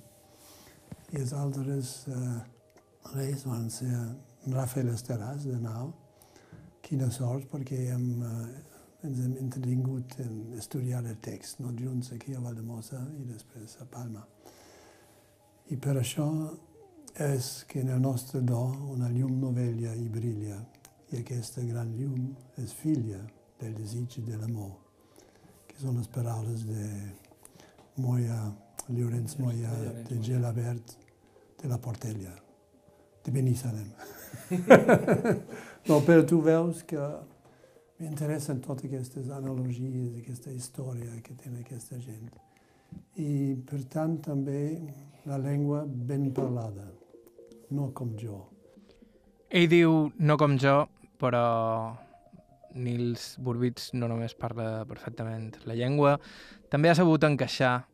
I 1.13 1.21
els 1.23 1.33
altres 1.33 2.07
uh, 2.09 2.41
reis 3.15 3.45
van 3.47 3.71
ser 3.71 3.93
Rafael 4.51 4.91
Esteràs 4.91 5.47
de 5.47 5.59
Nau. 5.61 5.93
Quina 6.83 7.11
sort, 7.11 7.47
perquè 7.51 7.93
hem, 7.95 8.23
uh, 8.23 8.76
ens 9.05 9.19
hem 9.21 9.37
entretingut 9.41 10.17
en 10.25 10.55
estudiar 10.59 11.05
el 11.05 11.19
text, 11.21 11.61
no 11.61 11.73
junts 11.77 12.13
aquí 12.13 12.35
a 12.35 12.41
Valdemosa 12.41 13.03
i 13.21 13.27
després 13.29 13.77
a 13.81 13.87
Palma. 13.91 14.25
I 15.71 15.77
per 15.77 15.97
això 16.01 16.27
és 17.21 17.65
que 17.69 17.81
en 17.81 17.91
el 17.91 18.01
nostre 18.01 18.41
do 18.41 18.63
una 18.93 19.09
llum 19.11 19.53
vella 19.55 19.95
i 19.95 20.09
brilla, 20.09 20.59
i 21.13 21.21
aquesta 21.21 21.63
gran 21.63 21.93
llum 21.97 22.33
és 22.63 22.73
filla 22.75 23.21
del 23.61 23.75
desig 23.79 24.19
de 24.27 24.37
l'amor, 24.37 24.73
que 25.69 25.79
són 25.81 25.99
les 26.01 26.09
paraules 26.13 26.65
de 26.67 26.89
Moya, 28.03 28.41
Llorenç 28.89 29.39
Moya, 29.39 29.73
de 30.09 30.19
Gelabert, 30.23 30.97
de 31.63 31.69
la 31.69 31.79
Portella, 31.79 32.35
de 33.25 33.33
Benissanem. 33.33 33.89
no, 35.89 36.01
però 36.05 36.23
tu 36.27 36.43
veus 36.45 36.83
que 37.97 38.05
m'interessen 38.05 38.61
totes 38.61 38.91
aquestes 38.91 39.31
analogies, 39.33 40.19
aquesta 40.21 40.53
història 40.53 41.17
que 41.25 41.35
té 41.41 41.53
aquesta 41.61 41.99
gent. 42.03 42.29
I, 43.17 43.57
per 43.69 43.81
tant, 43.93 44.19
també 44.25 44.61
la 45.27 45.39
llengua 45.41 45.85
ben 45.87 46.29
parlada, 46.37 46.91
no 47.73 47.91
com 47.97 48.13
jo. 48.21 48.43
Ell 49.49 49.69
diu 49.71 50.11
no 50.19 50.37
com 50.37 50.59
jo, 50.61 50.83
però 51.17 51.97
Nils 52.77 53.35
Burbits 53.41 53.95
no 53.97 54.11
només 54.13 54.37
parla 54.37 54.85
perfectament 54.89 55.55
la 55.65 55.77
llengua, 55.79 56.19
també 56.69 56.91
ha 56.91 56.99
sabut 56.99 57.25
encaixar 57.25 57.87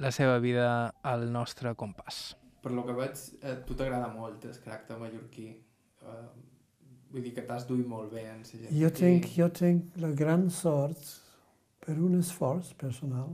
la 0.00 0.12
seva 0.12 0.38
vida 0.40 0.92
al 1.02 1.26
nostre 1.32 1.72
compàs. 1.78 2.36
Per 2.60 2.72
lo 2.76 2.84
que 2.84 2.92
veig, 2.96 3.24
a 3.40 3.56
tu 3.64 3.76
t'agrada 3.76 4.12
molt 4.12 4.44
el 4.44 4.60
caràcter 4.60 4.98
mallorquí. 5.00 5.48
Uh, 6.04 6.28
vull 7.10 7.24
dir 7.26 7.32
que 7.36 7.44
t'has 7.46 7.66
duit 7.68 7.86
molt 7.86 8.12
bé 8.14 8.26
en 8.30 8.42
la 8.42 8.48
gent. 8.48 8.74
Jo 8.80 8.90
tinc, 8.94 9.30
jo 9.36 9.48
tinc 9.54 9.96
la 10.02 10.10
gran 10.16 10.48
sort, 10.50 11.00
per 11.80 11.96
un 11.98 12.18
esforç 12.18 12.74
personal, 12.78 13.32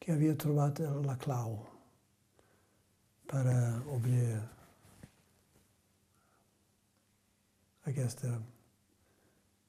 que 0.00 0.12
havia 0.12 0.34
trobat 0.34 0.80
la 1.06 1.14
clau 1.20 1.60
per 3.30 3.44
obrir 3.94 4.24
aquesta 7.90 8.32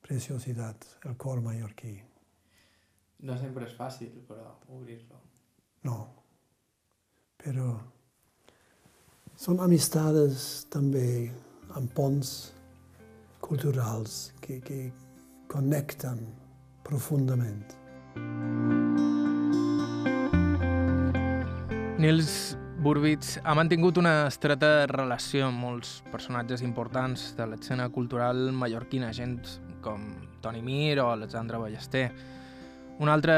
preciositat, 0.04 0.88
el 1.08 1.16
cor 1.18 1.42
mallorquí. 1.42 1.94
No 3.24 3.38
sempre 3.40 3.70
és 3.70 3.76
fàcil, 3.78 4.10
però, 4.28 4.58
obrir-lo. 4.76 5.20
No, 5.88 5.98
però 7.40 7.70
són 9.40 9.62
amistades 9.64 10.66
també 10.72 11.32
amb 11.78 11.94
ponts 11.96 12.54
culturals 13.44 14.34
que, 14.40 14.62
que 14.64 14.94
connecten 15.52 16.24
profundament. 16.84 17.76
Nils 22.00 22.56
Burbits 22.84 23.38
ha 23.44 23.54
mantingut 23.56 24.00
una 24.00 24.28
estreta 24.28 24.88
relació 24.92 25.48
amb 25.48 25.62
molts 25.64 26.02
personatges 26.12 26.64
importants 26.64 27.30
de 27.38 27.48
l'escena 27.52 27.90
cultural 27.92 28.50
mallorquina, 28.56 29.12
gent 29.16 29.38
com 29.84 30.04
Toni 30.44 30.64
Mir 30.64 30.98
o 31.04 31.10
Alexandre 31.12 31.60
Ballester. 31.60 32.10
Una 33.00 33.14
altra 33.16 33.38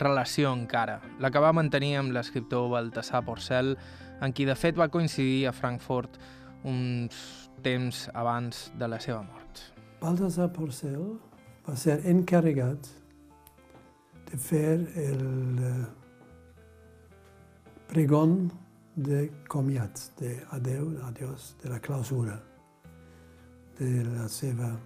relació 0.00 0.52
encara, 0.52 1.00
la 1.20 1.30
que 1.30 1.40
va 1.40 1.52
mantenir 1.56 1.96
amb 2.00 2.12
l'escriptor 2.16 2.70
Baltasar 2.72 3.24
Porcel, 3.24 3.74
en 4.20 4.32
qui 4.32 4.48
de 4.48 4.56
fet 4.56 4.76
va 4.76 4.88
coincidir 4.92 5.46
a 5.48 5.52
Frankfurt 5.52 6.16
uns 6.64 7.43
temps 7.62 8.08
abans 8.14 8.72
de 8.78 8.88
la 8.88 8.98
seva 9.00 9.22
mort. 9.22 9.62
Baltasar 10.00 10.50
Porcel 10.52 11.18
va 11.66 11.76
ser 11.76 12.00
encarregat 12.10 12.88
de 14.30 14.38
fer 14.38 14.80
el 15.00 15.22
pregón 17.88 18.50
de 18.96 19.28
comiat, 19.48 20.00
de 20.18 20.38
adeu, 20.50 20.90
adiós, 21.08 21.54
de 21.62 21.70
la 21.70 21.80
clausura 21.80 22.40
de 23.78 24.04
la 24.04 24.28
seva, 24.28 24.78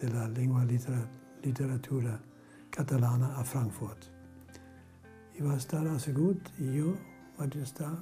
de 0.00 0.08
la 0.08 0.28
llengua 0.28 0.64
literatura 0.64 2.18
catalana 2.70 3.34
a 3.36 3.44
Frankfurt. 3.44 4.08
I 5.38 5.42
va 5.42 5.56
estar 5.56 5.84
assegut 5.86 6.50
i 6.58 6.66
jo 6.78 6.96
vaig 7.38 7.56
estar 7.62 7.92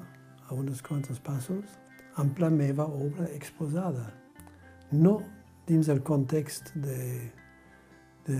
a 0.49 0.55
uns 0.55 0.81
quants 0.83 1.20
passos 1.20 1.76
amb 2.17 2.39
la 2.39 2.51
meva 2.51 2.87
obra 2.87 3.29
exposada. 3.35 4.11
No 4.93 5.21
dins 5.67 5.89
el 5.89 6.03
context 6.03 6.75
de, 6.75 7.31
de, 8.27 8.39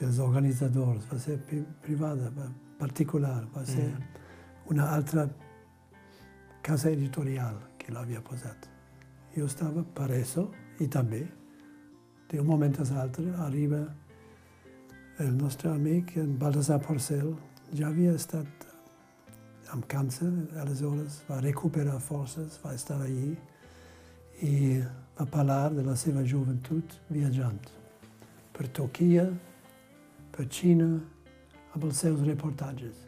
dels 0.00 0.18
organitzadors, 0.20 1.06
va 1.08 1.18
ser 1.18 1.38
privada, 1.82 2.32
particular, 2.78 3.44
va 3.54 3.64
ser 3.64 3.88
mm 3.88 4.18
una 4.70 4.92
altra 4.94 5.28
casa 6.62 6.90
editorial 6.90 7.56
que 7.76 7.92
l'havia 7.92 8.20
posat. 8.22 8.68
Jo 9.34 9.48
estava 9.50 9.82
per 9.82 10.06
això 10.14 10.46
i 10.78 10.86
també, 10.86 11.24
d'un 12.30 12.46
moment 12.46 12.76
a 12.78 12.86
l'altre, 12.92 13.26
arriba 13.46 13.80
el 15.18 15.34
nostre 15.36 15.72
amic, 15.74 16.16
en 16.16 16.36
Baltasar 16.38 16.78
Porcel, 16.86 17.34
ja 17.74 17.88
havia 17.88 18.14
estat 18.14 18.69
amb 19.74 19.86
càncer, 19.90 20.30
aleshores 20.60 21.20
va 21.28 21.40
recuperar 21.40 21.98
forces, 22.02 22.58
va 22.64 22.74
estar 22.74 22.98
allí 23.02 23.36
i 24.42 24.80
va 25.18 25.26
parlar 25.30 25.70
de 25.74 25.84
la 25.86 25.96
seva 25.96 26.24
joventut 26.24 26.96
viatjant 27.10 27.60
per 28.56 28.68
Turquia, 28.76 29.26
per 30.34 30.46
Xina, 30.48 30.88
amb 31.74 31.84
els 31.86 32.02
seus 32.02 32.20
reportatges. 32.26 33.06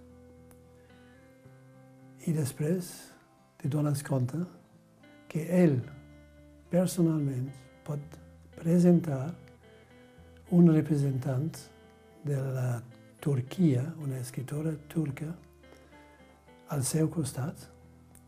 I 2.26 2.32
després 2.36 2.92
te 3.58 3.68
dones 3.68 4.04
compte 4.06 4.38
que 5.28 5.42
ell 5.58 5.80
personalment 6.70 7.48
pot 7.84 8.18
presentar 8.56 9.32
un 10.52 10.68
representant 10.70 11.50
de 12.24 12.36
la 12.36 12.82
Turquia, 13.20 13.82
una 14.02 14.18
escritora 14.20 14.72
turca, 14.88 15.30
al 16.72 16.84
seu 16.88 17.08
costat, 17.12 17.68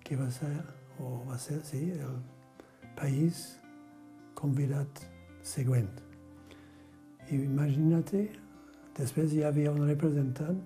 que 0.04 0.16
va 0.20 0.28
ser, 0.30 0.52
o 1.00 1.22
va 1.24 1.38
ser, 1.40 1.62
sí, 1.64 1.80
el 1.96 2.18
país 2.98 3.56
convidat 4.36 5.00
següent. 5.42 5.88
I 7.30 7.40
imagina't, 7.40 8.12
després 8.98 9.32
hi 9.32 9.42
havia 9.48 9.72
un 9.72 9.86
representant 9.88 10.60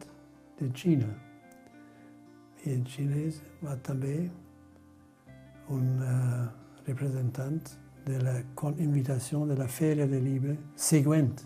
de 0.59 0.71
Xina, 0.75 1.13
i 2.67 2.75
en 2.75 2.83
xinès 2.91 3.39
va 3.63 3.77
també 3.87 4.17
un 5.71 6.01
uh, 6.03 6.49
representant 6.89 7.61
de 8.09 8.19
la 8.25 8.35
invitació 8.83 9.45
de 9.47 9.55
la 9.57 9.69
Fèria 9.69 10.09
del 10.11 10.25
Llibre 10.25 10.57
següent. 10.75 11.37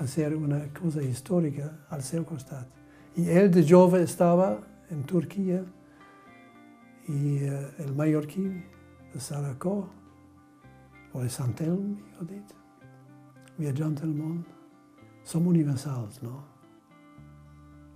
Va 0.00 0.08
ser 0.08 0.32
una 0.34 0.64
cosa 0.74 1.04
històrica 1.04 1.68
al 1.92 2.02
seu 2.02 2.24
costat. 2.24 2.66
I 3.20 3.28
ell 3.36 3.50
de 3.52 3.62
jove 3.66 4.00
estava 4.02 4.56
en 4.90 5.02
Turquia 5.06 5.60
i 7.08 7.20
uh, 7.46 7.62
el 7.84 7.94
mallorquí 7.96 8.46
de 9.12 9.20
Saracó 9.20 9.88
o 11.12 11.22
de 11.22 11.30
Sant 11.30 11.56
Elm, 11.64 11.96
ho 12.20 12.26
dit, 12.26 12.54
viatjant 13.58 13.98
el 14.06 14.12
món, 14.14 14.42
som 15.26 15.46
universals, 15.46 16.20
no? 16.22 16.36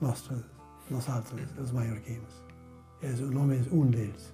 Nostres, 0.00 0.42
nosaltres, 0.90 1.54
els 1.58 1.72
mallorquins 1.72 2.42
és, 3.04 3.20
només 3.34 3.68
un 3.72 3.92
d'ells. 3.94 4.30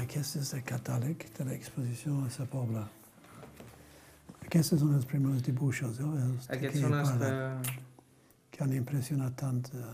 Aquest 0.00 0.40
és 0.40 0.54
el 0.56 0.64
catàleg 0.68 1.28
de 1.36 1.46
l'exposició 1.48 2.18
a 2.20 2.32
la 2.38 2.48
Pobla. 2.50 2.88
Aquests 4.50 4.80
són 4.82 4.96
els 4.96 5.06
primers 5.06 5.44
dibuixos, 5.46 6.00
eh? 6.02 6.10
els 6.26 6.48
Aquests 6.56 6.82
són 6.82 6.96
els 6.98 7.12
que... 7.20 7.34
que 8.50 8.64
han 8.64 8.72
impressionat 8.74 9.36
tant 9.38 9.62
eh, 9.78 9.92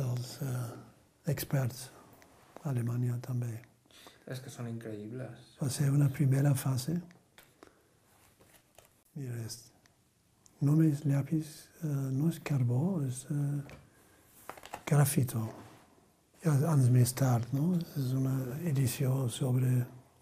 els 0.00 0.38
eh, 0.42 0.62
experts 1.34 1.90
a 2.62 2.70
Alemanya 2.72 3.18
també. 3.20 3.52
És 4.24 4.40
que 4.40 4.48
són 4.48 4.70
increïbles. 4.70 5.50
Va 5.60 5.68
ser 5.68 5.90
una 5.92 6.08
primera 6.08 6.54
fase 6.56 6.96
Mira, 9.14 9.36
és 9.46 9.60
només 10.66 11.04
llapis, 11.06 11.50
eh, 11.84 11.90
no 12.16 12.30
és 12.32 12.40
carbó, 12.42 12.80
és 13.06 13.20
eh, 13.30 13.60
grafito. 14.90 15.44
I 16.44 16.50
anys 16.50 16.90
més 16.92 17.12
tard, 17.16 17.46
no? 17.54 17.76
És 18.00 18.10
una 18.18 18.34
edició 18.66 19.28
sobre 19.30 19.70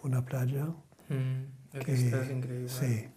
una 0.04 0.20
platja. 0.22 0.66
Mm, 1.08 1.46
aquesta 1.80 2.22
és 2.22 2.30
increïble. 2.34 2.70
Sí. 2.72 3.08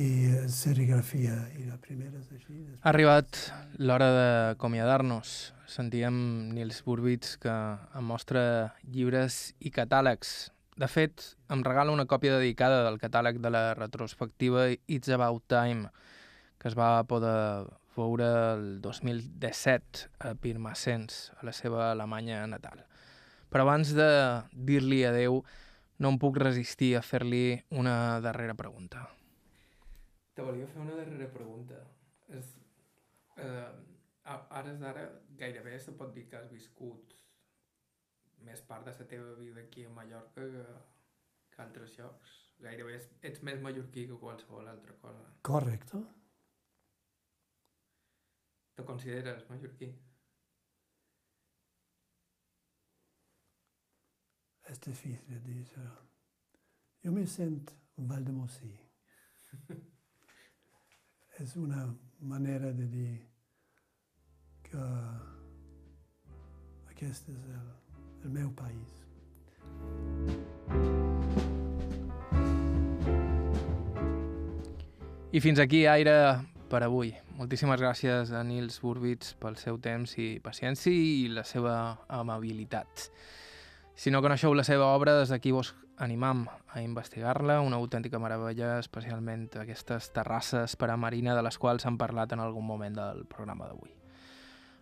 I 0.00 0.06
eh, 0.30 0.44
serigrafia, 0.50 1.34
i 1.58 1.66
la 1.66 1.78
primera 1.82 2.20
és 2.20 2.28
així. 2.30 2.60
Després... 2.60 2.78
Ha 2.82 2.92
arribat 2.92 3.40
l'hora 3.82 4.10
d'acomiadar-nos. 4.14 5.34
Sentíem 5.70 6.14
Nils 6.54 6.80
Burbits 6.86 7.36
que 7.42 7.50
em 7.98 8.06
mostra 8.06 8.42
llibres 8.90 9.52
i 9.60 9.70
catàlegs 9.70 10.50
De 10.80 10.86
fet, 10.88 11.34
em 11.52 11.60
regala 11.60 11.92
una 11.92 12.06
còpia 12.08 12.38
dedicada 12.38 12.84
del 12.86 12.96
catàleg 13.02 13.36
de 13.44 13.50
la 13.52 13.74
retrospectiva 13.76 14.70
It's 14.88 15.10
About 15.12 15.42
Time, 15.50 15.90
que 16.56 16.70
es 16.70 16.76
va 16.78 17.02
poder 17.04 17.66
veure 17.96 18.28
el 18.54 18.80
2017 18.80 20.06
a 20.24 20.32
Pirmasens, 20.40 21.32
a 21.36 21.44
la 21.44 21.52
seva 21.52 21.90
Alemanya 21.90 22.46
natal. 22.48 22.86
Però 23.50 23.66
abans 23.66 23.92
de 23.92 24.08
dir-li 24.54 25.02
adeu, 25.04 25.42
no 26.00 26.10
em 26.12 26.18
puc 26.20 26.38
resistir 26.40 26.94
a 26.96 27.04
fer-li 27.04 27.60
una 27.76 27.94
darrera 28.24 28.56
pregunta. 28.56 29.04
Te 30.34 30.44
volia 30.46 30.68
fer 30.72 30.80
una 30.80 30.96
darrera 30.96 31.28
pregunta. 31.32 31.80
És, 32.40 32.54
eh, 33.36 33.70
ara 34.24 34.74
d'ara 34.80 35.04
gairebé 35.42 35.78
se 35.78 35.92
pot 35.98 36.14
dir 36.14 36.26
que 36.30 36.38
has 36.38 36.48
viscut 36.52 37.16
més 38.46 38.62
part 38.64 38.86
de 38.88 38.94
la 38.96 39.08
teva 39.12 39.34
vida 39.36 39.60
aquí 39.60 39.84
a 39.84 39.90
Mallorca 39.90 40.46
que, 40.54 40.64
que 41.52 41.62
altres 41.62 41.96
llocs. 41.98 42.36
Gairebé 42.64 42.96
ets 43.28 43.42
més 43.44 43.60
mallorquí 43.60 44.06
que 44.08 44.20
qualsevol 44.20 44.68
altra 44.68 44.96
cosa. 45.02 45.26
Correcte. 45.48 46.00
Te 48.76 48.84
consideres 48.88 49.44
mallorquí? 49.50 49.90
Es 54.70 54.80
difícil 54.80 55.18
de 55.26 55.40
dir. 55.40 55.66
Jo 57.02 57.10
me 57.12 57.26
sento 57.26 57.72
Valdemosí. 57.96 58.70
és 61.40 61.56
una 61.64 61.88
manera 62.20 62.70
de 62.72 62.86
dir 62.86 63.14
que 64.62 64.84
aquest 66.92 67.28
és 67.34 67.42
el, 67.56 67.66
el 68.24 68.30
meu 68.30 68.52
país. 68.54 68.94
I 75.32 75.40
fins 75.40 75.58
aquí, 75.58 75.84
Aire, 75.86 76.14
per 76.70 76.84
avui. 76.86 77.10
Moltíssimes 77.38 77.82
gràcies 77.82 78.30
a 78.30 78.44
Nils 78.46 78.78
Burbits 78.82 79.34
pel 79.42 79.58
seu 79.58 79.82
temps 79.82 80.14
i 80.18 80.38
paciència 80.42 80.94
i 80.94 81.28
la 81.34 81.42
seva 81.42 81.74
amabilitat. 82.06 83.10
Si 84.00 84.08
no 84.08 84.22
coneixeu 84.24 84.54
la 84.56 84.62
seva 84.64 84.86
obra, 84.96 85.12
des 85.18 85.28
d'aquí 85.28 85.50
vos 85.52 85.74
animam 86.00 86.46
a 86.72 86.80
investigar-la, 86.80 87.58
una 87.60 87.76
autèntica 87.76 88.16
meravella, 88.16 88.78
especialment 88.80 89.50
aquestes 89.60 90.08
terrasses 90.16 90.72
per 90.80 90.88
a 90.88 90.96
marina 90.96 91.34
de 91.36 91.42
les 91.44 91.60
quals 91.60 91.84
hem 91.84 91.98
parlat 92.00 92.32
en 92.32 92.40
algun 92.40 92.64
moment 92.64 92.96
del 92.96 93.26
programa 93.28 93.68
d'avui. 93.68 93.92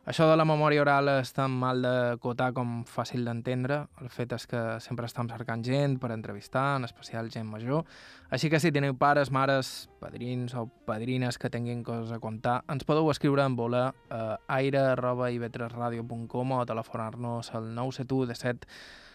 Això 0.07 0.31
de 0.31 0.37
la 0.39 0.47
memòria 0.47 0.85
oral 0.85 1.11
és 1.16 1.35
tan 1.35 1.51
mal 1.51 1.83
de 1.83 2.14
cotar 2.23 2.53
com 2.55 2.85
fàcil 2.87 3.27
d'entendre. 3.27 3.91
El 3.99 4.07
fet 4.09 4.31
és 4.39 4.47
que 4.47 4.79
sempre 4.87 5.11
estem 5.11 5.27
cercant 5.29 5.66
gent 5.66 5.99
per 5.99 6.14
entrevistar, 6.14 6.79
en 6.79 6.87
especial 6.87 7.27
gent 7.35 7.51
major. 7.51 7.83
Així 8.31 8.47
que 8.49 8.62
si 8.62 8.71
teniu 8.71 8.95
pares, 9.03 9.35
mares, 9.35 9.91
padrins 9.99 10.55
o 10.55 10.71
padrines 10.87 11.43
que 11.43 11.51
tinguin 11.51 11.83
coses 11.83 12.14
a 12.14 12.23
contar, 12.23 12.62
ens 12.71 12.87
podeu 12.87 13.11
escriure 13.11 13.43
en 13.43 13.59
bola 13.59 13.91
a 14.14 14.39
aire.ivetresradio.com 14.61 16.53
o 16.55 16.66
telefonar-nos 16.71 17.51
al 17.59 17.75
971 17.75 18.31
17 18.31 19.07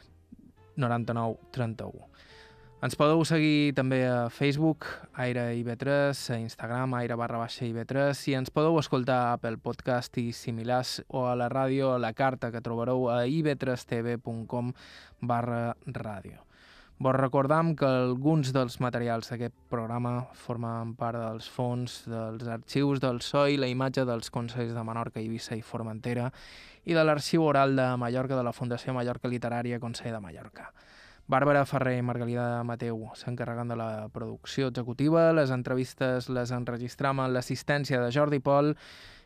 99 0.75 1.37
31. 1.51 2.07
Ens 2.83 2.97
podeu 2.99 3.21
seguir 3.23 3.71
també 3.77 4.01
a 4.03 4.27
Facebook, 4.27 4.83
Aire 5.15 5.45
IB3, 5.55 6.19
a 6.35 6.39
Instagram, 6.41 6.97
Aire 6.99 7.15
barra 7.15 7.39
baixa 7.39 7.63
IB3, 7.63 8.25
i 8.27 8.35
ens 8.35 8.51
podeu 8.51 8.75
escoltar 8.81 9.19
a 9.21 9.29
Apple 9.37 9.55
Podcast 9.63 10.19
i 10.19 10.33
similars 10.35 10.97
o 11.07 11.23
a 11.29 11.37
la 11.39 11.47
ràdio 11.47 11.93
a 11.93 12.01
la 12.03 12.11
carta 12.11 12.51
que 12.51 12.59
trobareu 12.59 13.07
a 13.07 13.21
ib3tv.com 13.23 14.73
barra 15.21 15.77
ràdio. 15.87 16.43
Vos 16.99 17.15
recordam 17.15 17.71
que 17.75 17.87
alguns 17.87 18.51
dels 18.55 18.75
materials 18.83 19.31
d'aquest 19.31 19.55
programa 19.71 20.27
formen 20.43 20.93
part 20.99 21.17
dels 21.19 21.47
fons 21.49 22.01
dels 22.07 22.51
arxius 22.51 22.99
del 22.99 23.23
SOI, 23.23 23.57
la 23.63 23.71
imatge 23.71 24.05
dels 24.07 24.29
Consells 24.31 24.75
de 24.75 24.83
Menorca, 24.83 25.23
Eivissa 25.23 25.55
i 25.55 25.63
Formentera 25.63 26.29
i 26.85 26.95
de 26.95 27.03
l'arxiu 27.03 27.43
oral 27.43 27.75
de 27.75 27.85
Mallorca 27.97 28.35
de 28.35 28.43
la 28.43 28.53
Fundació 28.53 28.93
Mallorca 28.93 29.31
Literària 29.31 29.79
Consell 29.79 30.15
de 30.15 30.19
Mallorca. 30.23 30.71
Bàrbara 31.27 31.63
Ferrer 31.63 31.95
i 31.99 32.03
Margalida 32.03 32.63
Mateu 32.67 33.05
s'encarreguen 33.15 33.71
de 33.71 33.77
la 33.79 34.09
producció 34.11 34.67
executiva, 34.67 35.31
les 35.31 35.53
entrevistes 35.55 36.27
les 36.27 36.51
enregistram 36.51 37.23
amb 37.23 37.31
l'assistència 37.31 38.01
de 38.03 38.11
Jordi 38.11 38.41
Pol, 38.43 38.73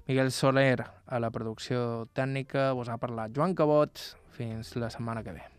Miguel 0.08 0.32
Soler 0.32 0.86
a 0.86 1.20
la 1.20 1.34
producció 1.34 2.08
tècnica, 2.14 2.72
vos 2.78 2.88
ha 2.88 3.01
parlat 3.01 3.34
Joan 3.36 3.58
Cabot, 3.58 3.99
fins 4.38 4.76
la 4.78 4.91
setmana 4.93 5.26
que 5.26 5.34
ve. 5.39 5.57